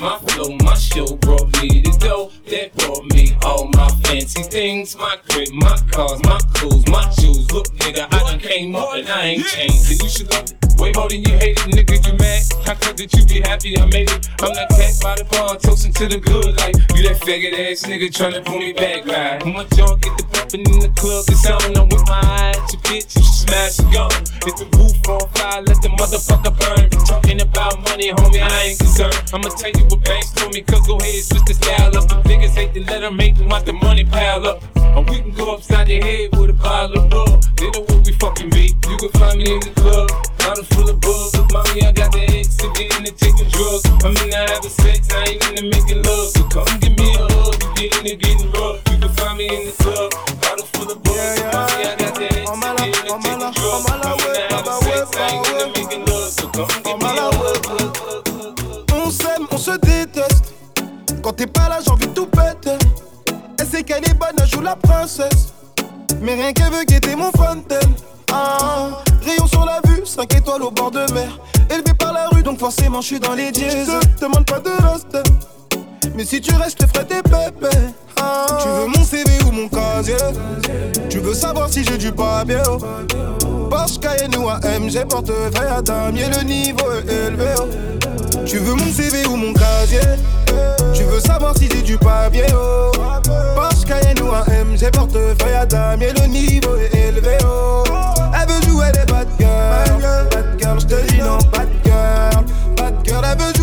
My 0.00 0.18
flow, 0.18 0.56
my 0.64 0.72
show 0.76 1.14
brought 1.16 1.52
me 1.60 1.82
the 1.82 1.94
dough 2.00 2.32
that 2.48 2.74
brought 2.74 3.04
me 3.12 3.36
all 3.44 3.68
my 3.74 3.86
fancy 4.02 4.42
things. 4.44 4.96
My 4.96 5.18
crib, 5.28 5.52
my 5.52 5.76
cars, 5.90 6.22
my 6.24 6.38
clothes, 6.54 6.88
my 6.88 7.10
shoes. 7.10 7.52
Look, 7.52 7.66
nigga, 7.76 8.06
I 8.10 8.30
done 8.30 8.38
came 8.38 8.74
up 8.74 8.94
and 8.94 9.06
I 9.06 9.24
ain't 9.24 9.46
changed. 9.46 9.90
And 9.90 10.02
you 10.02 10.08
should 10.08 10.30
love 10.32 10.44
it. 10.44 10.69
Way 10.80 10.92
more 10.96 11.08
than 11.12 11.22
you 11.22 11.36
hate 11.36 11.60
it, 11.60 11.68
nigga, 11.76 12.00
you 12.08 12.16
mad? 12.16 12.40
How 12.64 12.74
come 12.74 12.96
that 12.96 13.12
you 13.12 13.24
be 13.28 13.44
happy 13.44 13.76
I 13.76 13.84
made 13.92 14.08
it? 14.08 14.28
I'm 14.40 14.56
that 14.56 14.72
cat 14.72 14.96
by 15.04 15.14
the 15.20 15.28
bar, 15.28 15.60
toasting 15.60 15.92
to 15.92 16.08
the 16.08 16.16
good 16.16 16.56
life. 16.56 16.72
You 16.96 17.04
that 17.04 17.20
faggot 17.20 17.52
ass 17.52 17.84
nigga 17.84 18.08
tryna 18.08 18.40
pull 18.44 18.58
me 18.58 18.72
back, 18.72 19.04
right? 19.04 19.44
When 19.44 19.60
my 19.60 19.64
jaw 19.76 19.94
get 20.00 20.16
the 20.16 20.24
pumping 20.32 20.64
in 20.64 20.80
the 20.80 20.88
club, 20.96 21.28
it's 21.28 21.44
on. 21.44 21.76
I'm 21.76 21.84
with 21.92 22.08
my 22.08 22.16
eye 22.16 22.56
at 22.56 22.72
your 22.72 22.80
bitch, 22.80 23.12
you 23.12 23.28
smash 23.28 23.76
a 23.76 23.84
gun. 23.92 24.08
If 24.48 24.56
the 24.56 24.64
roof 24.72 24.96
on 25.04 25.28
fire, 25.36 25.60
let 25.68 25.84
the 25.84 25.92
motherfucker 26.00 26.56
burn. 26.56 26.88
Talking 27.04 27.44
about 27.44 27.76
money, 27.84 28.08
homie, 28.16 28.40
I 28.40 28.72
ain't 28.72 28.78
concerned. 28.80 29.20
I'ma 29.36 29.52
tell 29.52 29.76
you 29.76 29.84
what 29.92 30.00
banks 30.00 30.32
told 30.32 30.54
me, 30.56 30.64
cause 30.64 30.86
go 30.88 30.96
ahead, 30.96 31.20
switch 31.28 31.44
the 31.44 31.60
style 31.60 31.92
up. 31.92 32.08
The 32.08 32.16
niggas 32.24 32.56
hate 32.56 32.72
to 32.72 32.80
let 32.88 33.04
them 33.04 33.20
make 33.20 33.36
them 33.36 33.52
want 33.52 33.66
the 33.66 33.76
money 33.76 34.08
pile 34.08 34.48
up. 34.48 34.64
Or 34.96 35.04
we 35.04 35.20
can 35.20 35.36
go 35.36 35.60
upside 35.60 35.92
your 35.92 36.00
head 36.00 36.32
with 36.40 36.50
a 36.50 36.56
bottle 36.56 37.04
of 37.04 37.10
bug. 37.12 37.44
They 37.60 37.68
know 37.68 37.84
what 37.84 38.00
we 38.00 38.12
fucking 38.16 38.48
be. 38.48 38.72
You 38.88 38.96
can 38.96 39.12
find 39.20 39.36
me 39.38 39.52
in 39.54 39.60
the 39.60 39.72
club, 39.76 40.08
bottle 40.40 40.64
full 40.72 40.88
of 40.88 41.00
bug. 41.00 41.34
Look, 41.34 41.52
mommy, 41.52 41.86
I 41.86 41.92
got 41.92 42.12
the 42.12 42.22
X 42.38 42.56
to 42.56 42.68
get 42.72 42.88
into 42.98 43.12
taking 43.12 43.48
drugs. 43.48 43.84
I'm 44.04 44.16
in 44.24 44.30
the 44.30 44.40
having 44.48 44.70
sex, 44.70 45.08
I 45.12 45.36
ain't 45.36 45.44
into 45.48 45.64
making 45.68 46.02
love. 46.02 46.28
So 46.32 46.42
come 46.48 46.66
give 46.80 46.96
me 46.98 47.14
a 47.14 47.24
hug, 47.28 47.56
you 47.62 47.70
get 47.76 47.96
into 48.00 48.16
getting 48.16 48.50
rough. 48.52 48.80
You 48.90 48.96
can 48.98 49.12
find 49.14 49.36
me 49.38 49.46
in 49.48 49.66
the 49.68 49.74
club, 49.80 50.10
bottle 50.40 50.66
full 50.72 50.90
of 50.90 50.98
bug. 51.02 51.14
Look, 51.14 51.52
mommy, 51.52 51.82
I 51.84 51.94
got 51.96 52.14
the 52.16 52.26
X 52.26 52.48
to 52.48 53.14
get 53.20 53.36
into 53.36 53.52
taking 53.52 53.52
drugs. 53.54 53.84
I'm 53.86 54.00
in 54.00 54.30
the 54.32 54.40
having 54.50 54.78
sex, 54.84 55.04
I 55.16 55.28
ain't 55.30 55.46
into 55.48 55.66
making 55.76 56.04
love. 56.08 56.30
So 56.32 56.44
come 56.48 56.72
give 56.84 56.98
me 56.98 57.10
a 57.14 57.28
hug. 57.36 57.60
On 58.92 59.10
s'aime, 59.10 59.46
on 59.50 59.58
se 59.58 59.72
déteste. 59.78 60.54
Quand 61.22 61.32
t'es 61.32 61.46
pas 61.46 61.68
là, 61.68 61.78
j'ai 61.84 61.90
envie 61.90 62.06
de 62.06 62.12
tout 62.14 62.26
péter. 62.26 62.78
Elle 63.58 63.66
sait 63.66 63.82
qu'elle 63.82 64.04
est 64.04 64.14
bonne, 64.14 64.36
elle 64.40 64.48
joue 64.48 64.60
la 64.60 64.76
princesse. 64.76 65.52
Mais 66.20 66.34
rien 66.34 66.52
qu'elle 66.52 66.72
veut 66.72 66.84
guetter 66.84 67.14
mon 67.16 67.30
fontaine. 67.32 67.94
Ah, 68.32 69.02
rayon 69.22 69.46
sur 69.46 69.59
5 70.10 70.34
étoiles 70.34 70.62
au 70.62 70.70
bord 70.72 70.90
de 70.90 71.10
mer. 71.12 71.38
Élevé 71.70 71.94
par 71.96 72.12
la 72.12 72.28
rue, 72.28 72.42
donc 72.42 72.58
forcément 72.58 73.00
je 73.00 73.06
suis 73.06 73.20
dans 73.20 73.34
les 73.34 73.52
dièses. 73.52 73.88
Je 73.88 74.08
te 74.18 74.24
demande 74.24 74.44
pas 74.44 74.58
de 74.58 74.70
reste. 74.70 75.16
Mais 76.16 76.24
si 76.24 76.40
tu 76.40 76.52
restes, 76.56 76.80
je 76.80 76.86
te 76.86 76.92
ferai 76.92 77.04
des 77.04 77.22
pépés. 77.22 77.76
Ah, 78.20 78.58
tu 78.60 78.68
veux 78.68 78.86
mon 78.86 79.04
CV 79.04 79.30
ou 79.46 79.52
mon 79.52 79.68
casier? 79.68 80.16
Tu 81.08 81.20
veux 81.20 81.32
savoir 81.32 81.68
si 81.68 81.84
j'ai 81.84 81.96
du 81.96 82.10
papier? 82.10 82.58
Oh. 82.68 82.78
Porsche 83.70 84.00
Cayenne 84.00 84.36
ou 84.36 84.48
AMG, 84.48 85.06
portefeuille 85.08 85.68
à 85.76 85.80
damier, 85.80 86.26
le 86.26 86.42
niveau 86.42 86.86
est 86.92 87.28
élevé 87.28 87.54
oh. 87.58 87.68
Tu 88.44 88.58
veux 88.58 88.74
mon 88.74 88.92
CV 88.92 89.24
ou 89.28 89.36
mon 89.36 89.52
casier? 89.52 90.00
Tu 90.92 91.04
veux 91.04 91.20
savoir 91.20 91.56
si 91.56 91.68
j'ai 91.70 91.82
du 91.82 91.96
papier? 91.96 92.46
Oh. 92.52 92.90
Porsche 93.54 93.84
Cayenne 93.86 94.20
ou 94.22 94.32
AMG, 94.32 94.90
portefeuille 94.92 95.54
à 95.54 95.66
damier, 95.66 96.12
le 96.20 96.26
niveau 96.26 96.74
est 96.76 96.98
élevé 96.98 97.38
oh. 97.44 97.84
Elle 98.34 98.48
veut 98.52 98.62
jouer 98.68 98.86
les 98.92 99.12
bad 99.12 99.28
bad 100.00 100.58
girl, 100.58 100.78
je 100.80 100.86
te 100.86 101.06
dis 101.06 101.18
non, 101.18 101.38
bad 101.52 101.68
girl, 101.84 102.44
bad 102.76 102.94
girl, 103.04 103.24
elle 103.24 103.38
veut 103.38 103.59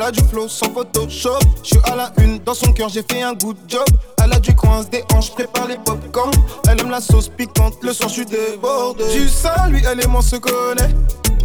a 0.00 0.10
du 0.10 0.20
flow 0.24 0.48
sans 0.48 0.72
Photoshop. 0.72 1.38
Je 1.62 1.68
suis 1.68 1.78
à 1.84 1.96
la 1.96 2.12
une, 2.18 2.38
dans 2.38 2.54
son 2.54 2.72
cœur 2.72 2.88
j'ai 2.88 3.02
fait 3.02 3.22
un 3.22 3.32
good 3.32 3.56
job. 3.66 3.84
Elle 4.22 4.32
a 4.32 4.38
du 4.38 4.54
coince 4.54 4.90
des 4.90 5.04
hanches, 5.14 5.32
prépare 5.32 5.66
les 5.66 5.76
popcorn. 5.76 6.30
Elle 6.68 6.80
aime 6.80 6.90
la 6.90 7.00
sauce 7.00 7.28
piquante, 7.28 7.74
le 7.82 7.92
soir 7.92 8.08
je 8.08 8.14
suis 8.14 8.26
débordé. 8.26 9.04
Du 9.12 9.28
sale, 9.28 9.70
lui, 9.70 9.82
elle 9.90 10.02
et 10.02 10.06
moi 10.06 10.22
se 10.22 10.36
connaît. 10.36 10.94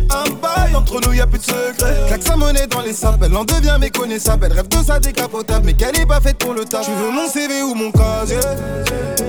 Un 0.09 0.29
bail 0.41 0.75
entre 0.75 0.99
nous, 1.01 1.13
y 1.13 1.21
a 1.21 1.27
plus 1.27 1.39
de 1.39 1.43
secret. 1.43 1.95
Claque 2.07 2.23
sa 2.23 2.35
monnaie 2.35 2.67
dans 2.67 2.81
les 2.81 2.93
sapes, 2.93 3.21
elle 3.23 3.35
en 3.35 3.45
devient 3.45 3.77
méconnaissable. 3.79 4.47
Elle 4.47 4.53
rêve 4.53 4.67
de 4.67 4.83
sa 4.83 4.99
décapotable, 4.99 5.65
mais 5.65 5.73
qu'elle 5.73 5.97
est 5.97 6.05
pas 6.05 6.19
faite 6.19 6.37
pour 6.37 6.53
le 6.53 6.65
tas. 6.65 6.81
Tu 6.81 6.91
veux 6.91 7.11
mon 7.11 7.27
CV 7.27 7.63
ou 7.63 7.73
mon 7.73 7.91
casier? 7.91 8.39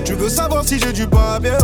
Tu 0.03 0.13
veux 0.13 0.29
savoir 0.29 0.63
si 0.65 0.79
j'ai 0.79 0.93
du 0.93 1.07
papier? 1.07 1.57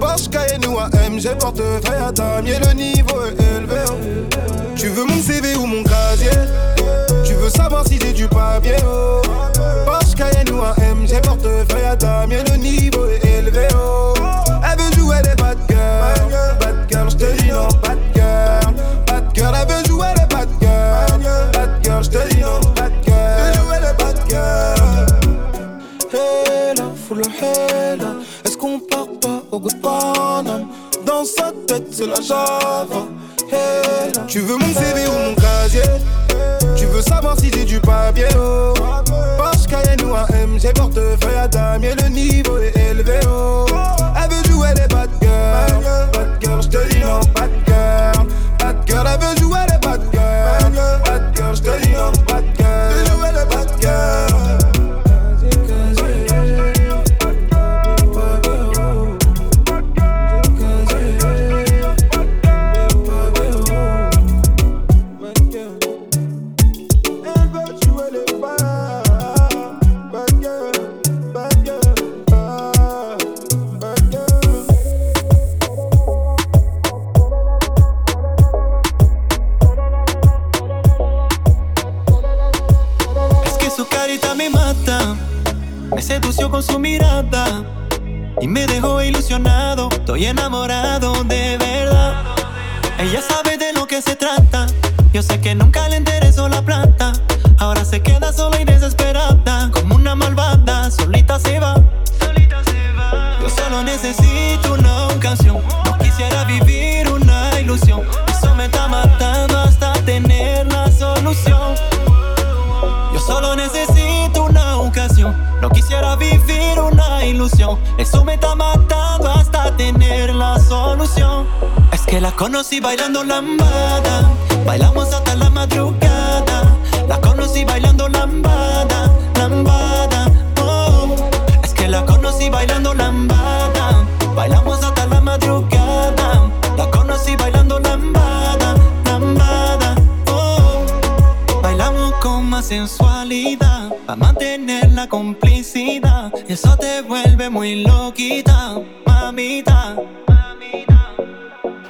Porsche 0.00 0.28
Cayenne 0.28 0.66
ou 0.66 0.78
AMG, 0.78 1.38
portefeuille 1.38 2.02
à 2.06 2.12
damier, 2.12 2.58
le 2.58 2.72
niveau 2.74 3.24
est 3.24 3.56
élevé. 3.56 4.69
Tu 4.80 4.88
veux 4.88 5.04
mon 5.04 5.20
CV 5.20 5.56
ou 5.56 5.66
mon 5.66 5.82
casier? 5.82 6.30
Tu 7.22 7.34
veux 7.34 7.50
savoir 7.50 7.86
si 7.86 7.98
j'ai 8.00 8.14
du 8.14 8.26
papier? 8.26 8.76
Porsche 9.84 10.14
Cayenne 10.16 10.50
ou 10.54 10.62
AMG, 10.62 11.20
portefeuille 11.22 11.84
à 11.84 11.94
damier, 11.96 12.38
le 12.50 12.56
niveau 12.56 13.04
est 13.04 13.22
élevé. 13.26 13.68
Elle 13.68 14.78
veut 14.78 14.92
jouer 14.98 15.16
les 15.22 15.34
bad 15.34 15.58
girls, 15.68 16.56
bad 16.60 16.90
girl, 16.90 17.10
j'te 17.10 17.36
dis 17.36 17.50
non, 17.50 17.68
bad 17.82 17.98
girl, 18.14 18.74
bad 19.06 19.24
girl, 19.34 19.54
elle 19.60 19.68
veut 19.68 19.84
jouer 19.86 20.06
les 20.16 20.26
bad 20.34 20.48
girls, 20.62 21.52
bad 21.52 21.84
girl, 21.84 22.02
j'te 22.02 22.28
dis 22.30 22.40
non, 22.40 22.60
bad 22.74 22.92
girl, 23.04 23.54
jouer 23.56 23.80
les 23.82 23.94
bad 24.02 24.16
girls. 24.30 25.06
Hey 26.10 26.74
là, 26.74 26.84
full 27.06 27.20
hey 27.20 27.98
est-ce 28.46 28.56
qu'on 28.56 28.78
part 28.78 29.08
pas 29.20 29.42
au 29.52 29.60
good 29.60 29.78
Panam 29.82 30.68
Dans 31.04 31.26
sa 31.26 31.52
tête 31.66 31.88
c'est 31.90 32.06
la 32.06 32.22
java. 32.22 32.86
Tu 34.26 34.40
veux 34.40 34.56
mon 34.56 34.72
CV 34.72 35.06
ou 35.08 35.30
mon 35.30 35.34
casier? 35.34 35.82
Tu 36.76 36.86
veux 36.86 37.02
savoir 37.02 37.38
si 37.38 37.50
j'ai 37.52 37.64
du 37.64 37.80
papier? 37.80 38.28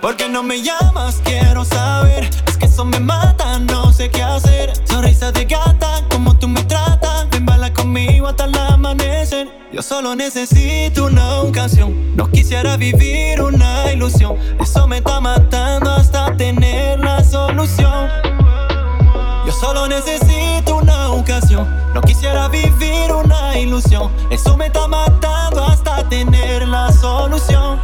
¿Por 0.01 0.17
qué 0.17 0.31
no 0.31 0.43
me 0.43 0.63
llamas? 0.63 1.21
Quiero 1.25 1.63
saber. 1.63 2.31
Es 2.47 2.57
que 2.57 2.65
eso 2.65 2.87
me 2.87 2.99
mata, 3.01 3.59
no 3.59 3.93
sé 3.93 4.11
qué 4.11 4.23
hacer. 4.23 4.73
Sonrisa 4.87 5.31
de 5.31 5.45
gata, 5.45 6.07
como 6.11 6.39
tú 6.39 6.49
me 6.49 6.63
tratas. 6.65 7.29
Ven, 7.31 7.45
baila 7.45 7.71
conmigo 7.75 8.27
hasta 8.27 8.47
el 8.47 8.57
amanecer. 8.57 9.49
Yo 9.71 9.83
solo 9.83 10.17
necesito 10.17 11.05
una 11.05 11.43
ocasión. 11.43 12.17
No 12.17 12.31
quisiera 12.31 12.79
vivir 12.79 13.43
una 13.43 13.93
ilusión. 13.93 14.37
Eso 14.59 14.87
me 14.87 14.99
está 14.99 15.21
matando 15.21 15.91
hasta 15.91 16.35
tener 16.35 16.99
la 17.01 17.23
solución. 17.23 18.09
Yo 19.45 19.53
solo 19.53 19.87
necesito 19.87 20.77
una 20.77 21.11
ocasión. 21.11 21.69
No 21.93 22.01
quisiera 22.01 22.49
vivir 22.49 23.13
una 23.13 23.59
ilusión. 23.59 24.11
Eso 24.31 24.57
me 24.57 24.67
está 24.67 24.89
matando 24.89 25.63
hasta 25.63 26.09
tener 26.09 26.67
la 26.67 26.91
solución. 26.91 27.79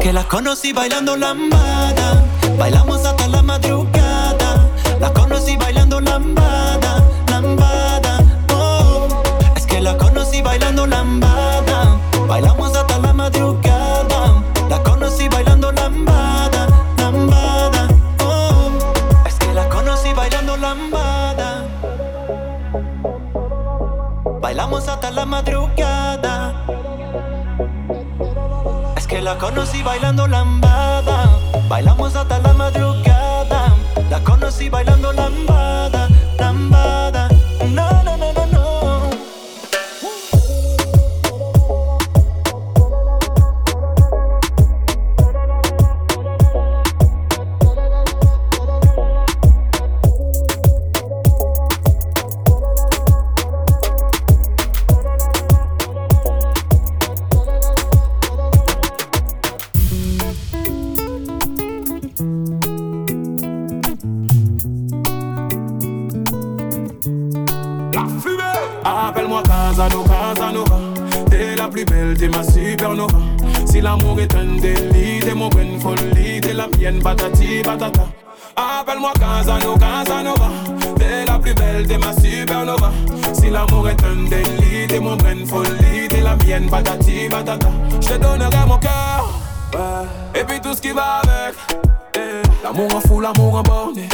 Que 0.00 0.14
la 0.14 0.24
conocí 0.24 0.72
bailando 0.72 1.14
lambada. 1.14 2.24
Bailamos 2.58 3.04
hasta 3.04 3.28
la 3.28 3.42
madrugada. 3.42 4.66
La 4.98 5.12
conocí 5.12 5.56
bailando 5.58 6.00
lambada, 6.00 7.04
lambada. 7.28 8.18
Oh. 8.54 9.06
Es 9.56 9.66
que 9.66 9.80
la 9.80 9.98
conocí 9.98 10.40
bailando 10.40 10.86
lambada. 10.86 11.98
Bailamos 12.26 12.74
hasta 12.74 12.98
la 12.98 13.12
madrugada. 13.12 14.42
La 14.70 14.82
conocí 14.82 15.28
bailando 15.28 15.70
lambada, 15.70 16.66
lambada. 16.96 17.88
Oh. 18.24 18.70
Es 19.26 19.34
que 19.34 19.52
la 19.52 19.68
conocí 19.68 20.14
bailando 20.14 20.56
lambada. 20.56 21.66
Bailamos 24.40 24.88
hasta 24.88 25.10
la 25.10 25.26
madrugada. 25.26 25.89
La 29.20 29.36
conocí 29.36 29.82
bailando 29.82 30.26
lambada. 30.26 31.38
Bailamos 31.68 32.16
hasta 32.16 32.38
la 32.38 32.52
madrugada. 32.52 33.74
La 34.08 34.22
conocí 34.24 34.68
bailando 34.68 35.12
lambada. 35.12 35.89
T'es 84.90 85.00
mon 85.00 85.16
bonne 85.16 85.46
folie 85.46 86.08
T'es 86.08 86.20
la 86.20 86.36
mienne, 86.36 86.68
patati 86.68 87.28
patata 87.30 87.68
Je 88.00 88.08
te 88.08 88.14
donnerai 88.14 88.66
mon 88.66 88.78
cœur. 88.78 89.40
Et 90.34 90.44
puis 90.44 90.60
tout 90.60 90.74
ce 90.74 90.80
qui 90.80 90.90
va 90.90 91.20
avec 91.22 91.54
eh. 92.16 92.42
L'amour 92.64 92.88
en 92.94 93.00
fou, 93.00 93.20
l'amour 93.20 93.54
en 93.54 93.62
borné. 93.62 94.08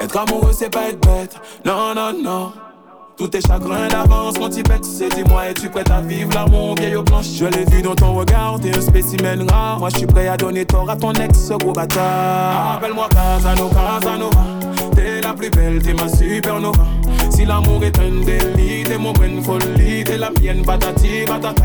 Être 0.00 0.18
amoureux, 0.18 0.52
c'est 0.52 0.70
pas 0.70 0.88
être 0.88 1.00
bête. 1.00 1.36
Non, 1.64 1.94
non, 1.94 2.12
non. 2.22 2.52
Tous 3.16 3.28
tes 3.28 3.40
chagrins 3.40 3.88
d'avance, 3.88 4.38
mon 4.38 4.50
tipex, 4.50 4.86
c'est 4.86 5.08
dis-moi, 5.08 5.48
es-tu 5.48 5.70
prête 5.70 5.90
à 5.90 6.02
vivre 6.02 6.30
l'amour 6.34 6.74
vieille 6.78 6.96
aux 6.96 7.02
planches 7.02 7.32
Je 7.34 7.46
l'ai 7.46 7.64
vu 7.64 7.80
dans 7.80 7.94
ton 7.94 8.12
regard, 8.12 8.58
t'es 8.60 8.76
un 8.76 8.80
spécimen 8.80 9.48
rare. 9.50 9.78
Moi, 9.78 9.88
je 9.90 9.98
suis 9.98 10.06
prêt 10.06 10.28
à 10.28 10.36
donner 10.36 10.66
tort 10.66 10.90
à 10.90 10.96
ton 10.96 11.12
ex, 11.12 11.50
gros 11.52 11.72
bâtard. 11.72 12.76
Appelle-moi 12.76 13.08
Casano, 13.08 13.70
Casanova. 13.70 14.55
T'es 14.96 15.20
la 15.20 15.34
plus 15.34 15.50
belle, 15.50 15.82
t'es 15.82 15.92
ma 15.92 16.08
supernova. 16.08 16.84
Si 17.30 17.44
l'amour 17.44 17.84
est 17.84 17.98
un 17.98 18.24
délit, 18.24 18.82
t'es 18.82 18.96
mon 18.96 19.12
bonne 19.12 19.42
folie, 19.42 20.02
t'es 20.04 20.16
la 20.16 20.30
mienne, 20.30 20.62
patati, 20.64 21.24
patata. 21.26 21.62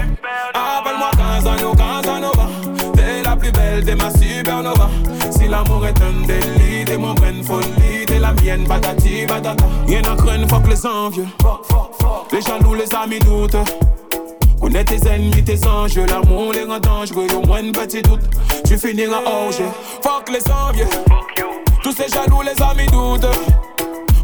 Appelle-moi 0.53 1.11
Casano, 1.17 1.71
Casanova. 1.71 2.47
T'es 2.93 3.23
la 3.23 3.35
plus 3.37 3.51
belle, 3.51 3.85
t'es 3.85 3.95
ma 3.95 4.11
supernova. 4.11 4.89
Si 5.31 5.47
l'amour 5.47 5.87
est 5.87 6.01
un 6.01 6.27
délit, 6.27 6.85
t'es 6.85 6.97
mon 6.97 7.13
bonne 7.13 7.41
folie, 7.43 8.05
t'es 8.05 8.19
la 8.19 8.33
mienne, 8.33 8.67
patati, 8.67 9.25
patata. 9.25 9.65
Y'en 9.87 10.11
a 10.11 10.15
crainte, 10.15 10.49
fuck 10.49 10.67
les 10.67 10.85
envieux. 10.85 11.27
Les 12.33 12.41
jaloux, 12.41 12.73
les 12.73 12.93
amis 12.93 13.19
doutent. 13.19 13.55
Connais 14.59 14.83
tes 14.83 15.07
ennemis, 15.07 15.43
tes 15.43 15.65
enjeux, 15.65 16.05
l'amour 16.05 16.51
les 16.53 16.65
rend 16.65 16.79
dangereux, 16.79 17.27
au 17.35 17.47
moins 17.47 17.63
un 17.63 17.71
petit 17.71 18.01
doute, 18.03 18.21
tu 18.63 18.77
finiras 18.77 19.21
jeu. 19.49 19.65
Fuck 20.03 20.29
les 20.29 20.51
envieux, 20.51 20.85
tous 21.81 21.93
ces 21.93 22.07
jaloux, 22.07 22.41
les 22.41 22.61
amis 22.63 22.85
doutent. 22.91 23.27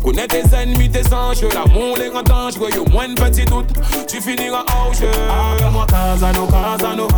Connais 0.04 0.28
tes 0.28 0.44
ennemis, 0.56 0.90
tes 0.90 1.14
enjeux, 1.14 1.50
l'amour 1.54 1.98
les 1.98 2.10
rend 2.10 2.22
dangereux, 2.24 2.70
au 2.80 2.90
moins 2.90 3.10
un 3.10 3.16
petit 3.16 3.44
doute, 3.44 3.68
tu 4.08 4.22
finiras 4.22 4.64
hors 4.70 4.94
jeu. 4.94 5.10
Appelle-moi 5.10 5.86
Casano, 5.86 6.48
Casanova, 6.48 7.18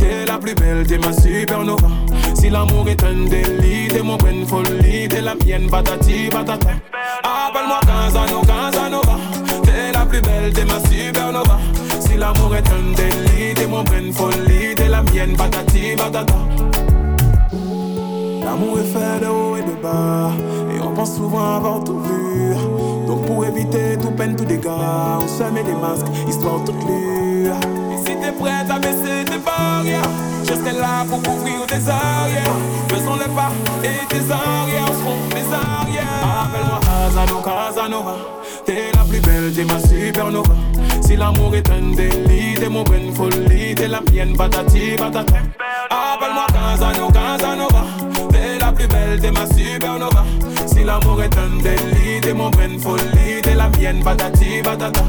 t'es 0.00 0.24
la 0.26 0.38
plus 0.38 0.54
belle, 0.54 0.84
t'es 0.86 0.98
ma 0.98 1.12
supernova. 1.12 1.88
Si 2.34 2.50
l'amour 2.50 2.88
est 2.88 3.02
un 3.04 3.28
délit, 3.28 3.88
t'es 3.88 4.02
mon 4.02 4.16
bonne 4.16 4.44
folie, 4.46 5.08
t'es 5.08 5.20
la 5.20 5.34
mienne, 5.36 5.70
patati, 5.70 6.28
patata. 6.28 6.70
Appelle-moi 7.22 7.80
Casano, 7.86 8.40
Casanova, 8.40 9.16
t'es 9.62 9.92
la 9.92 10.04
plus 10.04 10.20
belle, 10.20 10.52
t'es 10.52 10.64
ma 10.64 10.80
supernova. 10.80 11.58
Si 12.00 12.16
l'amour 12.16 12.56
est 12.56 12.68
un 12.68 12.96
délit, 12.96 13.54
t'es 13.54 13.66
mon 13.66 13.84
bonne 13.84 14.12
folie, 14.12 14.74
t'es 14.74 14.88
la 14.88 15.02
mienne, 15.02 15.36
patati, 15.36 15.94
patata. 15.96 16.34
L'amour 18.44 18.78
est 18.78 18.92
fait 18.92 19.20
de 19.24 19.26
haut 19.26 19.56
et 19.56 19.62
de 19.62 19.74
bas, 19.82 20.30
et 20.70 20.80
on 20.80 20.92
pense 20.92 21.16
souvent 21.16 21.56
avoir 21.56 21.82
tout 21.82 21.98
vu. 22.00 22.54
Donc 23.06 23.26
pour 23.26 23.44
éviter 23.44 23.96
tout 24.00 24.10
peine, 24.10 24.36
tout 24.36 24.44
dégât, 24.44 25.18
on 25.20 25.26
se 25.26 25.44
met 25.44 25.62
des 25.62 25.74
masques, 25.74 26.06
histoire 26.28 26.62
toute 26.64 26.82
lue. 26.84 27.46
Et 27.46 27.98
si 27.98 28.16
t'es 28.16 28.32
prête 28.32 28.70
à 28.70 28.78
baisser 28.78 29.24
tes 29.24 29.38
barrières, 29.38 30.10
je 30.42 30.54
serai 30.54 30.72
là 30.78 31.04
pour 31.08 31.22
couvrir 31.22 31.66
tes 31.66 31.88
arrières. 31.88 32.56
Faisons 32.88 33.16
le 33.16 33.28
pas 33.34 33.50
et 33.82 34.06
tes 34.08 34.30
arrières 34.30 34.94
seront 34.98 35.18
mes 35.34 35.48
arrières. 35.52 36.04
Appelle-moi 36.44 36.80
Casano, 36.80 37.40
Casanova, 37.40 38.16
t'es 38.66 38.92
la 38.94 39.04
plus 39.04 39.20
belle, 39.20 39.52
t'es 39.54 39.64
ma 39.64 39.78
supernova. 39.78 40.54
Si 41.00 41.16
l'amour 41.16 41.54
est 41.54 41.68
un 41.70 41.94
délit, 41.94 42.54
t'es 42.54 42.68
mon 42.68 42.82
bonne 42.82 43.12
folie, 43.14 43.74
t'es 43.74 43.88
la 43.88 44.00
mienne, 44.12 44.36
patati, 44.36 44.96
patata. 44.96 45.34
Appelle-moi 45.90 46.46
Casano, 46.52 47.08
Casanova, 47.08 47.73
belle, 49.14 49.20
t'es 49.20 49.30
ma 49.30 49.46
supernova. 49.46 50.24
Si 50.66 50.84
l'amour 50.84 51.22
est 51.22 51.36
un 51.36 51.62
délit, 51.62 52.20
t'es 52.20 52.32
mon 52.32 52.50
bonne 52.50 52.78
folie, 52.78 53.40
t'es 53.42 53.54
la 53.54 53.68
mienne, 53.68 54.02
patati, 54.02 54.62
patata. 54.62 55.04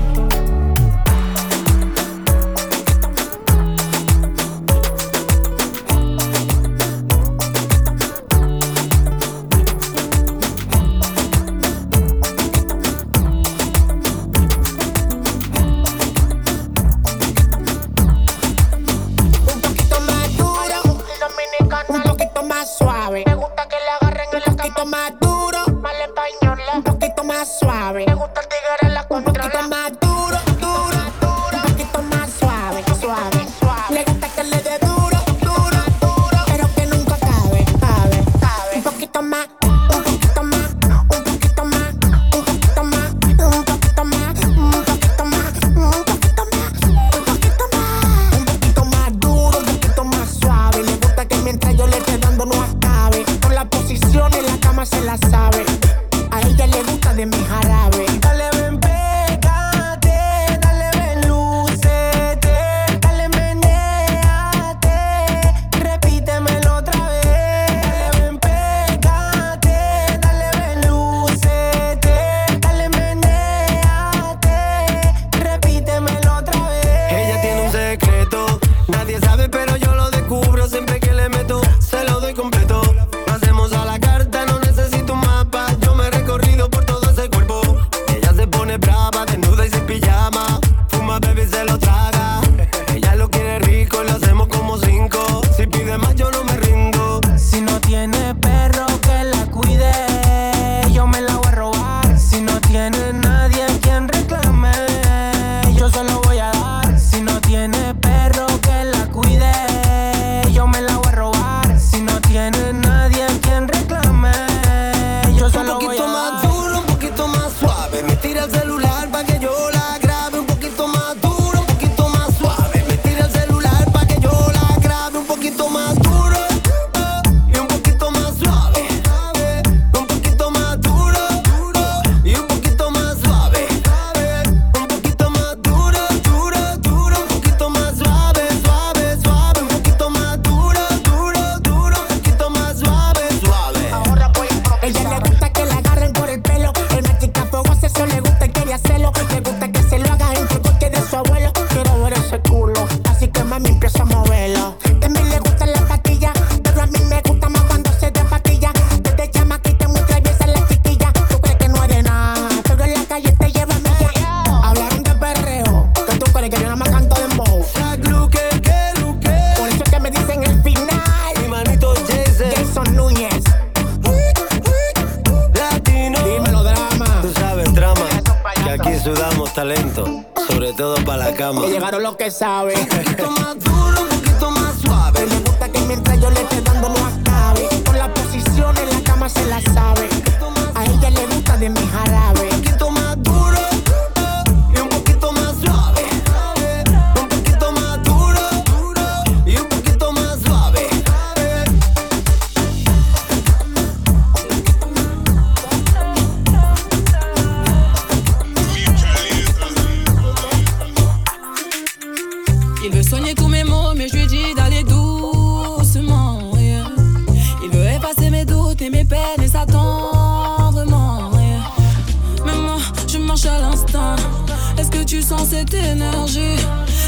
cette 225.65 225.83
énergie. 225.83 226.57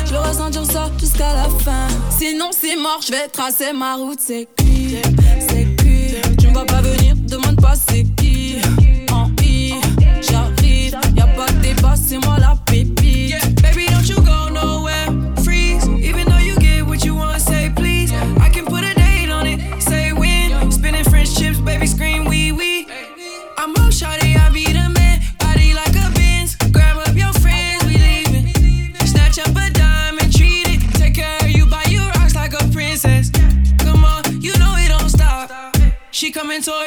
Je 0.06 0.14
veux 0.14 0.20
ressentir 0.20 0.66
ça 0.66 0.90
jusqu'à 1.00 1.34
la 1.34 1.50
fin. 1.60 1.88
Sinon, 2.18 2.50
c'est 2.52 2.76
mort, 2.76 3.00
je 3.06 3.12
vais 3.12 3.28
tracer 3.28 3.74
ma 3.74 3.96
route. 3.96 4.20
C'est 4.20 4.48
cuit, 4.58 4.98
c'est. 5.40 5.68
Tu 6.38 6.48
me 6.48 6.54
vois 6.54 6.66
pas 6.66 6.82
venir, 6.82 7.16
demande 7.16 7.60
pas 7.62 7.74
c'est 7.76 8.04
coming 36.48 36.78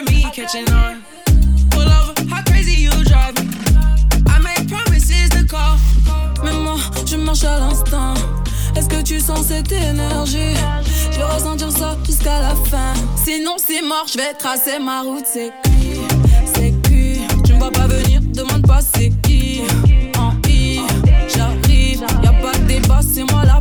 Mais 6.42 6.52
moi, 6.52 6.76
je 7.06 7.16
marche 7.16 7.44
à 7.44 7.58
l'instinct. 7.58 8.14
Est-ce 8.76 8.88
que 8.88 9.02
tu 9.02 9.20
sens 9.20 9.46
cette 9.48 9.72
énergie? 9.72 10.54
Je 11.10 11.18
vais 11.18 11.24
ressentir 11.24 11.70
ça 11.70 11.98
jusqu'à 12.04 12.40
la 12.40 12.54
fin. 12.70 12.94
Sinon, 13.22 13.56
c'est 13.58 13.82
mort, 13.82 14.06
je 14.10 14.16
vais 14.18 14.32
tracer 14.34 14.78
ma 14.78 15.02
route. 15.02 15.24
C'est 15.30 15.52
qui? 15.64 16.00
C'est 16.54 16.72
qui? 16.88 17.20
Tu 17.44 17.52
me 17.52 17.58
vois 17.58 17.70
pas 17.70 17.86
venir, 17.86 18.20
demande 18.22 18.66
pas 18.66 18.80
c'est 18.80 19.10
qui. 19.22 19.62
En 20.18 20.32
I, 20.48 20.80
j'arrive. 21.34 22.04
Y'a 22.22 22.32
pas 22.32 22.58
de 22.58 22.64
débat, 22.66 23.00
c'est 23.02 23.24
moi 23.24 23.44
la 23.44 23.60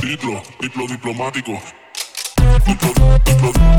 Diplo, 0.00 0.42
diplo 0.58 0.86
diplomático. 0.86 1.52
Diplo, 2.64 2.92
diplo. 3.24 3.74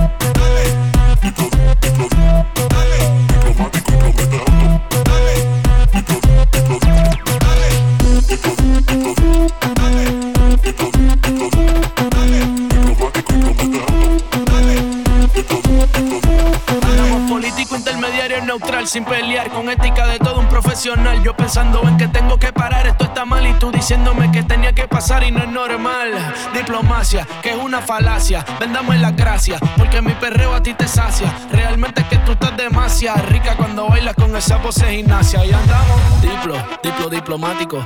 Neutral 18.55 18.87
sin 18.87 19.03
pelear 19.03 19.49
con 19.49 19.69
ética 19.69 20.07
de 20.07 20.17
todo 20.17 20.39
un 20.39 20.47
profesional. 20.47 21.21
Yo 21.23 21.35
pensando 21.35 21.81
en 21.87 21.97
que 21.97 22.07
tengo 22.07 22.37
que 22.37 22.53
parar, 22.53 22.87
esto 22.87 23.03
está 23.03 23.25
mal 23.25 23.45
y 23.45 23.53
tú 23.53 23.69
diciéndome 23.69 24.31
que 24.31 24.43
tenía 24.43 24.71
que 24.71 24.87
pasar 24.87 25.23
y 25.23 25.31
no 25.31 25.39
es 25.39 25.49
normal. 25.49 26.11
Diplomacia, 26.53 27.27
que 27.41 27.49
es 27.49 27.57
una 27.57 27.81
falacia. 27.81 28.45
Vendamos 28.59 28.95
las 28.97 29.15
gracias, 29.15 29.59
porque 29.77 30.01
mi 30.01 30.13
perreo 30.13 30.53
a 30.53 30.63
ti 30.63 30.73
te 30.73 30.87
sacia. 30.87 31.33
Realmente 31.51 32.01
es 32.01 32.07
que 32.07 32.17
tú 32.19 32.31
estás 32.31 32.55
demasiado 32.55 33.25
rica 33.27 33.57
cuando 33.57 33.89
bailas 33.89 34.15
con 34.15 34.33
esa 34.35 34.61
pose 34.61 34.85
gimnasia. 34.89 35.45
Y 35.45 35.51
andamos 35.51 36.21
diplo, 36.21 36.55
diplo 36.81 37.09
diplomático. 37.09 37.85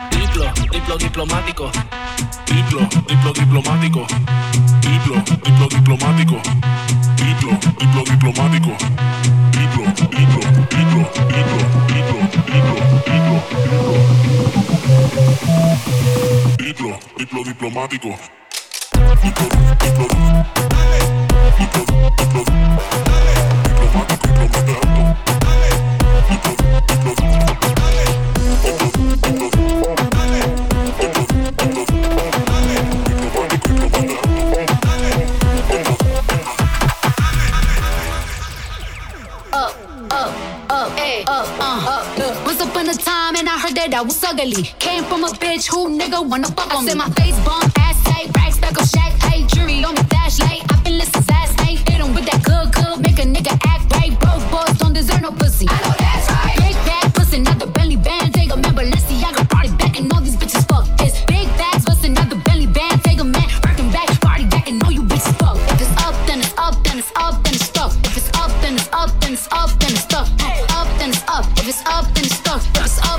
Diplo, 0.31 0.47
diplo 0.71 0.97
diplomático. 0.97 1.71
Diplo, 2.45 2.87
diplo 3.05 3.33
diplomático. 3.33 4.07
Diplo, 4.79 5.21
diplo 5.43 5.67
diplomático. 5.67 6.41
Diplo, 7.17 7.59
diplo 7.77 8.03
diplomático. 8.05 8.71
Diplo, 9.51 9.83
diplo, 10.09 10.39
diplo, 10.71 11.03
diplo, 11.27 11.59
diplo, 11.91 12.19
diplo, 12.47 12.75
diplo, 13.11 13.35
diplo. 13.67 13.99
Diplo, 16.63 16.91
diplo 17.17 17.43
diplomático. 17.43 18.09
Diplo, 18.93 19.15
diplo, 19.21 19.47
diplo, 19.81 20.07
diplo, 22.23 22.47
diplomático, 23.59 24.15
diplomático. 24.15 24.91
up, 29.91 30.20
Uh, 41.31 41.33
uh, 41.33 41.37
uh, 41.37 41.43
up, 41.43 41.61
ay, 41.61 41.87
up, 41.87 42.19
uh, 42.19 42.39
up. 42.41 42.45
Once 42.45 42.59
upon 42.61 42.89
a 42.89 42.93
time, 42.93 43.37
and 43.37 43.47
I 43.47 43.57
heard 43.57 43.75
that 43.75 43.93
I 43.93 44.01
was 44.01 44.21
ugly. 44.21 44.63
Came 44.79 45.05
from 45.05 45.23
a 45.23 45.29
bitch 45.29 45.65
who 45.71 45.87
nigga 45.97 46.19
wanna 46.27 46.47
fuck 46.47 46.73
on 46.75 46.83
me. 46.83 46.91
Said 46.91 46.97
my 46.97 47.09
face 47.11 47.39
bump, 47.45 47.71
ass 47.79 48.03
tight, 48.03 48.27
racks 48.35 48.57
stuck 48.57 48.77
up, 48.77 48.85
shack, 48.85 49.13
hey, 49.31 49.45
jury 49.47 49.81
on 49.81 49.95
the 49.95 50.03
flashlight. 50.11 50.61
I 50.69 50.75
been 50.83 50.97
listening 50.97 51.23
last 51.29 51.57
night. 51.59 51.79
Hit 51.87 52.01
'em 52.01 52.13
with 52.13 52.25
that 52.25 52.43
good, 52.43 52.73
good, 52.73 52.99
make 52.99 53.17
a 53.17 53.23
nigga 53.23 53.53
act 53.65 53.89
right. 53.95 54.11
Broke 54.19 54.43
boys 54.51 54.77
don't 54.77 54.91
deserve 54.91 55.21
no 55.21 55.31
pussy. 55.31 55.67
I 55.69 55.79
know 55.83 55.95
that's 55.99 56.10
It's 71.71 71.85
up 71.85 72.05
and 72.17 72.25
stuck, 72.25 72.61
but 72.73 72.83
it's 72.83 72.99
up. 72.99 73.10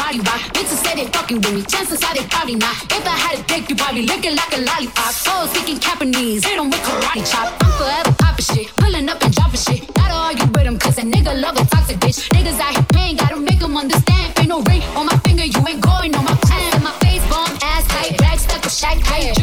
Body 0.00 0.20
rock. 0.28 0.40
Bitches 0.56 0.80
say 0.84 0.94
they 0.98 1.06
fucking 1.16 1.40
with 1.42 1.54
me. 1.56 1.62
Chances 1.72 2.00
are 2.06 2.14
they 2.14 2.24
probably 2.34 2.56
not. 2.56 2.76
If 2.96 3.04
I 3.14 3.16
had 3.24 3.34
a 3.38 3.42
dick, 3.50 3.68
you 3.68 3.76
probably 3.76 4.04
looking 4.12 4.34
like 4.40 4.52
a 4.58 4.60
lollipop. 4.68 5.12
Oh, 5.32 5.44
speaking 5.52 5.78
Japanese, 5.78 6.44
hit 6.48 6.58
'em 6.58 6.68
with 6.72 6.82
karate 6.86 7.22
chop. 7.30 7.48
I'm 7.62 7.72
forever 7.78 8.12
popping 8.22 8.46
shit, 8.50 8.66
pulling 8.80 9.08
up 9.12 9.22
and 9.24 9.32
dropping 9.36 9.62
shit. 9.66 9.80
Gotta 9.98 10.16
argue 10.28 10.48
with 10.54 10.66
'em 10.70 10.78
'cause 10.78 10.96
a 11.02 11.04
nigga 11.14 11.32
love 11.44 11.56
a 11.62 11.64
toxic 11.72 11.98
bitch. 12.02 12.20
Niggas 12.34 12.58
out 12.64 12.72
here 12.76 12.88
paying, 12.96 13.16
gotta 13.16 13.36
make 13.48 13.60
'em 13.62 13.76
understand. 13.76 14.26
Ain't 14.38 14.48
no 14.48 14.60
ring 14.70 14.82
on 14.96 15.04
my 15.10 15.18
finger, 15.26 15.44
you 15.54 15.60
ain't 15.70 15.82
going 15.90 16.12
on 16.18 16.24
my 16.30 16.36
plan. 16.46 16.72
My 16.88 16.94
face 17.02 17.24
bomb, 17.30 17.52
ass 17.72 17.84
tight, 17.92 18.12
rag 18.22 18.38
stuck 18.46 18.62
with 18.64 18.76
shack 18.80 18.98
tight. 19.04 19.39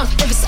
Every 0.00 0.39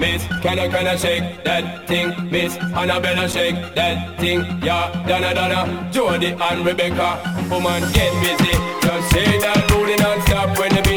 miss. 0.00 0.26
Can 0.40 0.58
I, 0.58 0.68
can 0.68 0.86
I 0.86 0.96
shake 0.96 1.44
that 1.44 1.86
thing, 1.86 2.30
miss? 2.30 2.56
Annabella 2.56 3.28
shake 3.28 3.74
that 3.74 4.18
thing, 4.18 4.40
yeah. 4.62 4.90
Donna, 5.06 5.34
Donna, 5.34 5.90
Jody 5.92 6.32
and 6.32 6.66
Rebecca. 6.66 7.20
Woman, 7.50 7.82
get 7.92 8.12
busy. 8.22 8.54
Just 8.82 9.10
say 9.12 9.38
that 9.38 9.68
booty 9.68 9.96
non-stop 9.96 10.58
when 10.58 10.74
the 10.74 10.89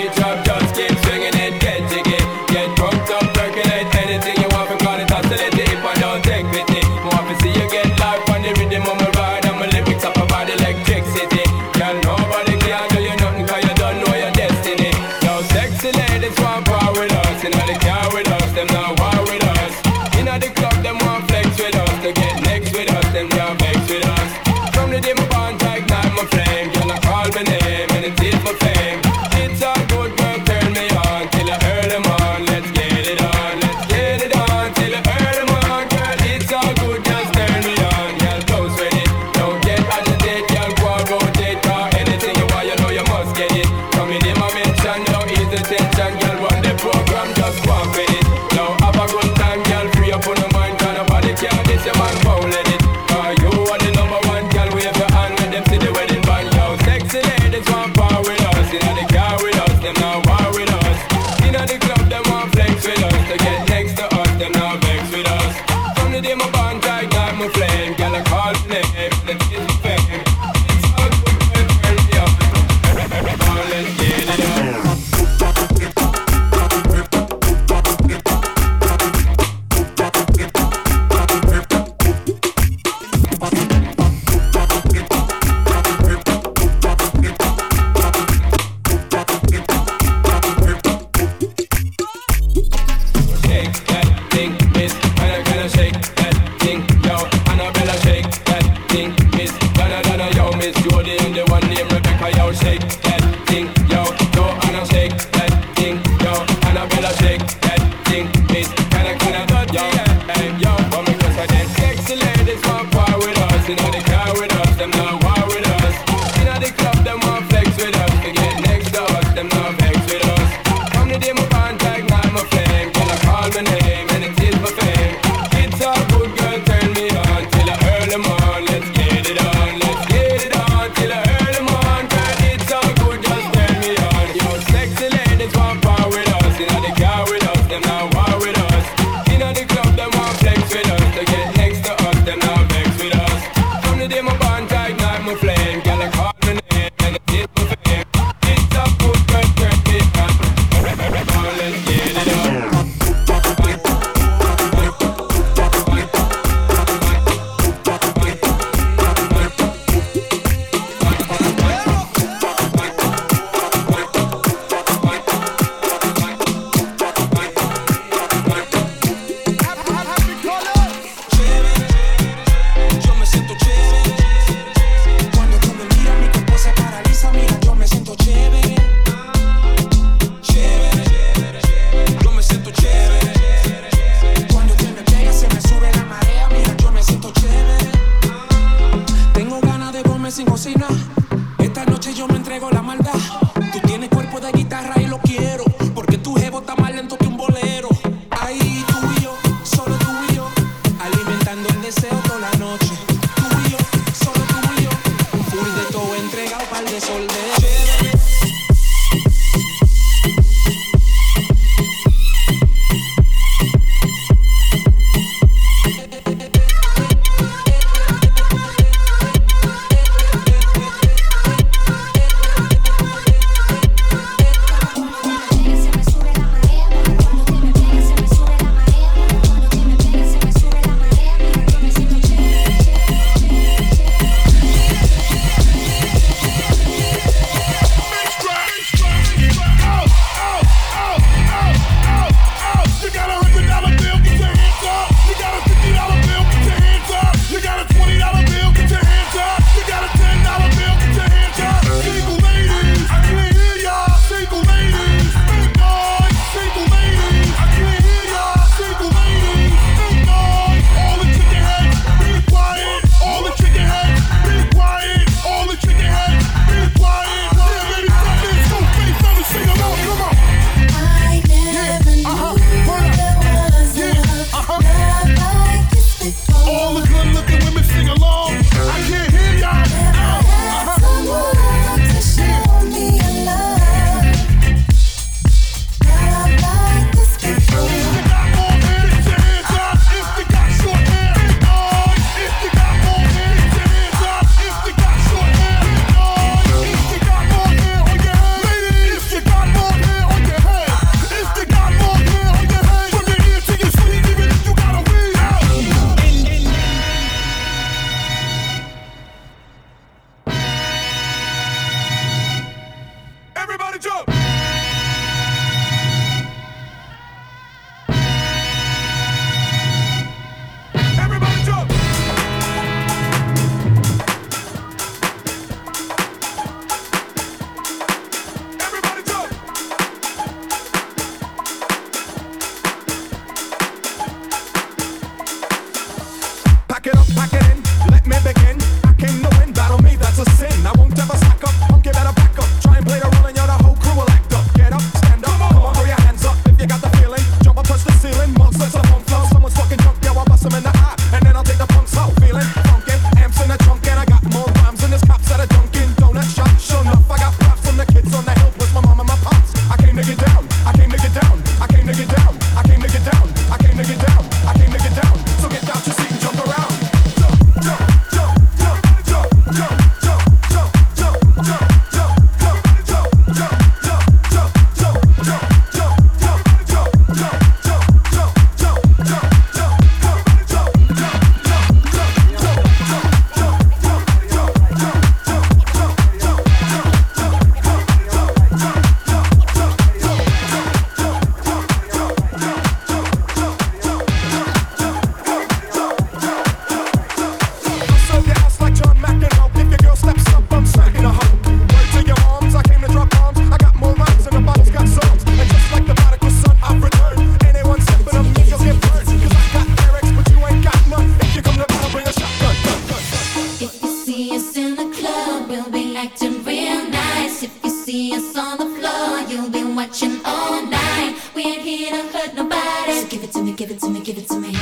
hurt. 422.75 423.21
So 423.21 423.27
give 423.27 423.43
it 423.43 423.51
to 423.53 423.63
me, 423.63 423.73
give 423.73 423.91
it 423.91 423.99
to 423.99 424.09
me, 424.09 424.21
give 424.21 424.37
it 424.37 424.47
to 424.47 424.59
me. 424.59 424.75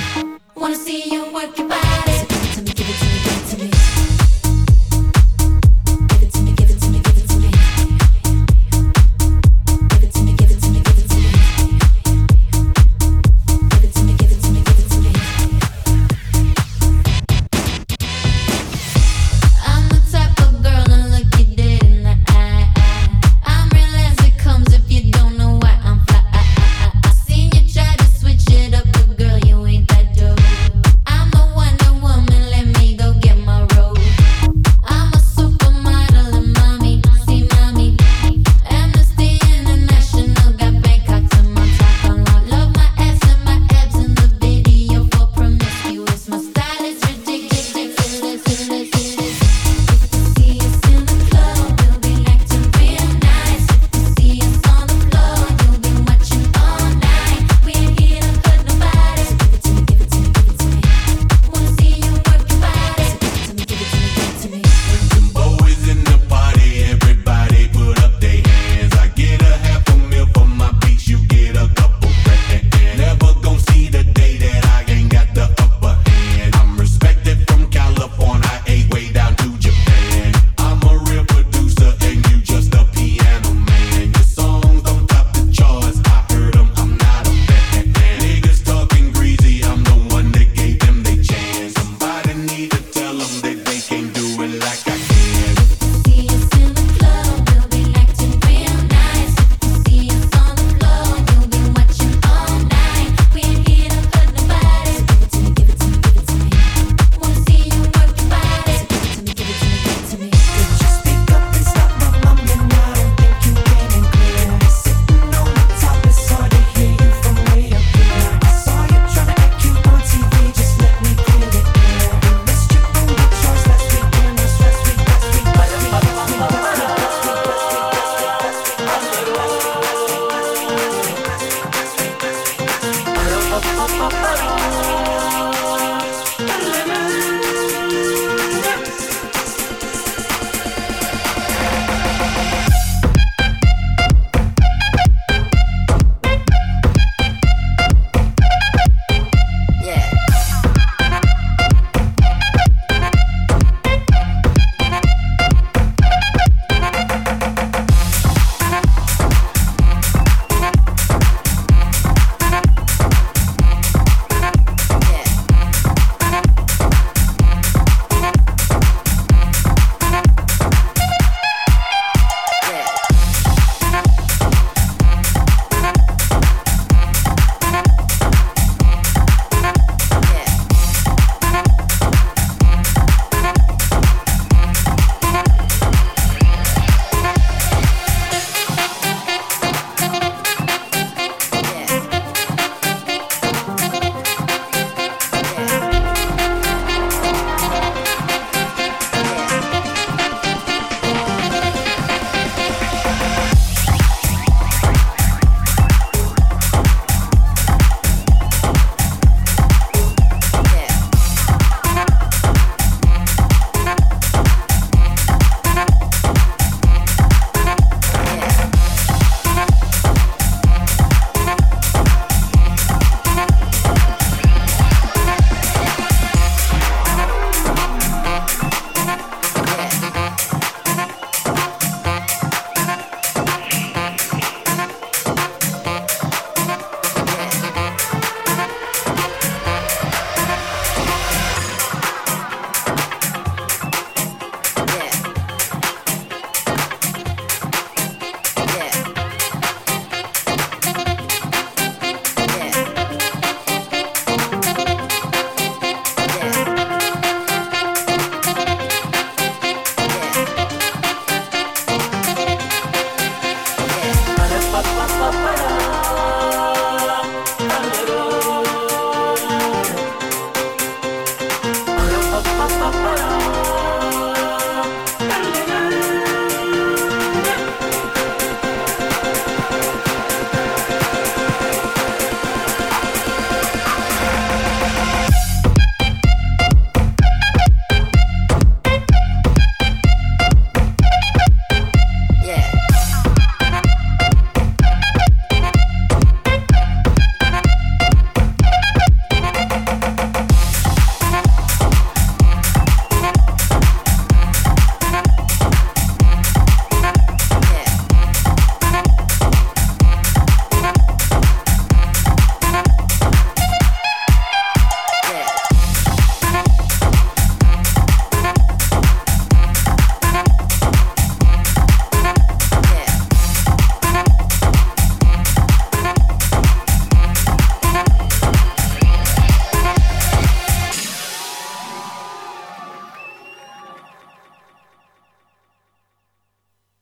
Wanna 0.56 0.76
see 0.76 1.10
you 1.12 1.32
work 1.34 1.58
your 1.58 1.68
body. 1.68 2.11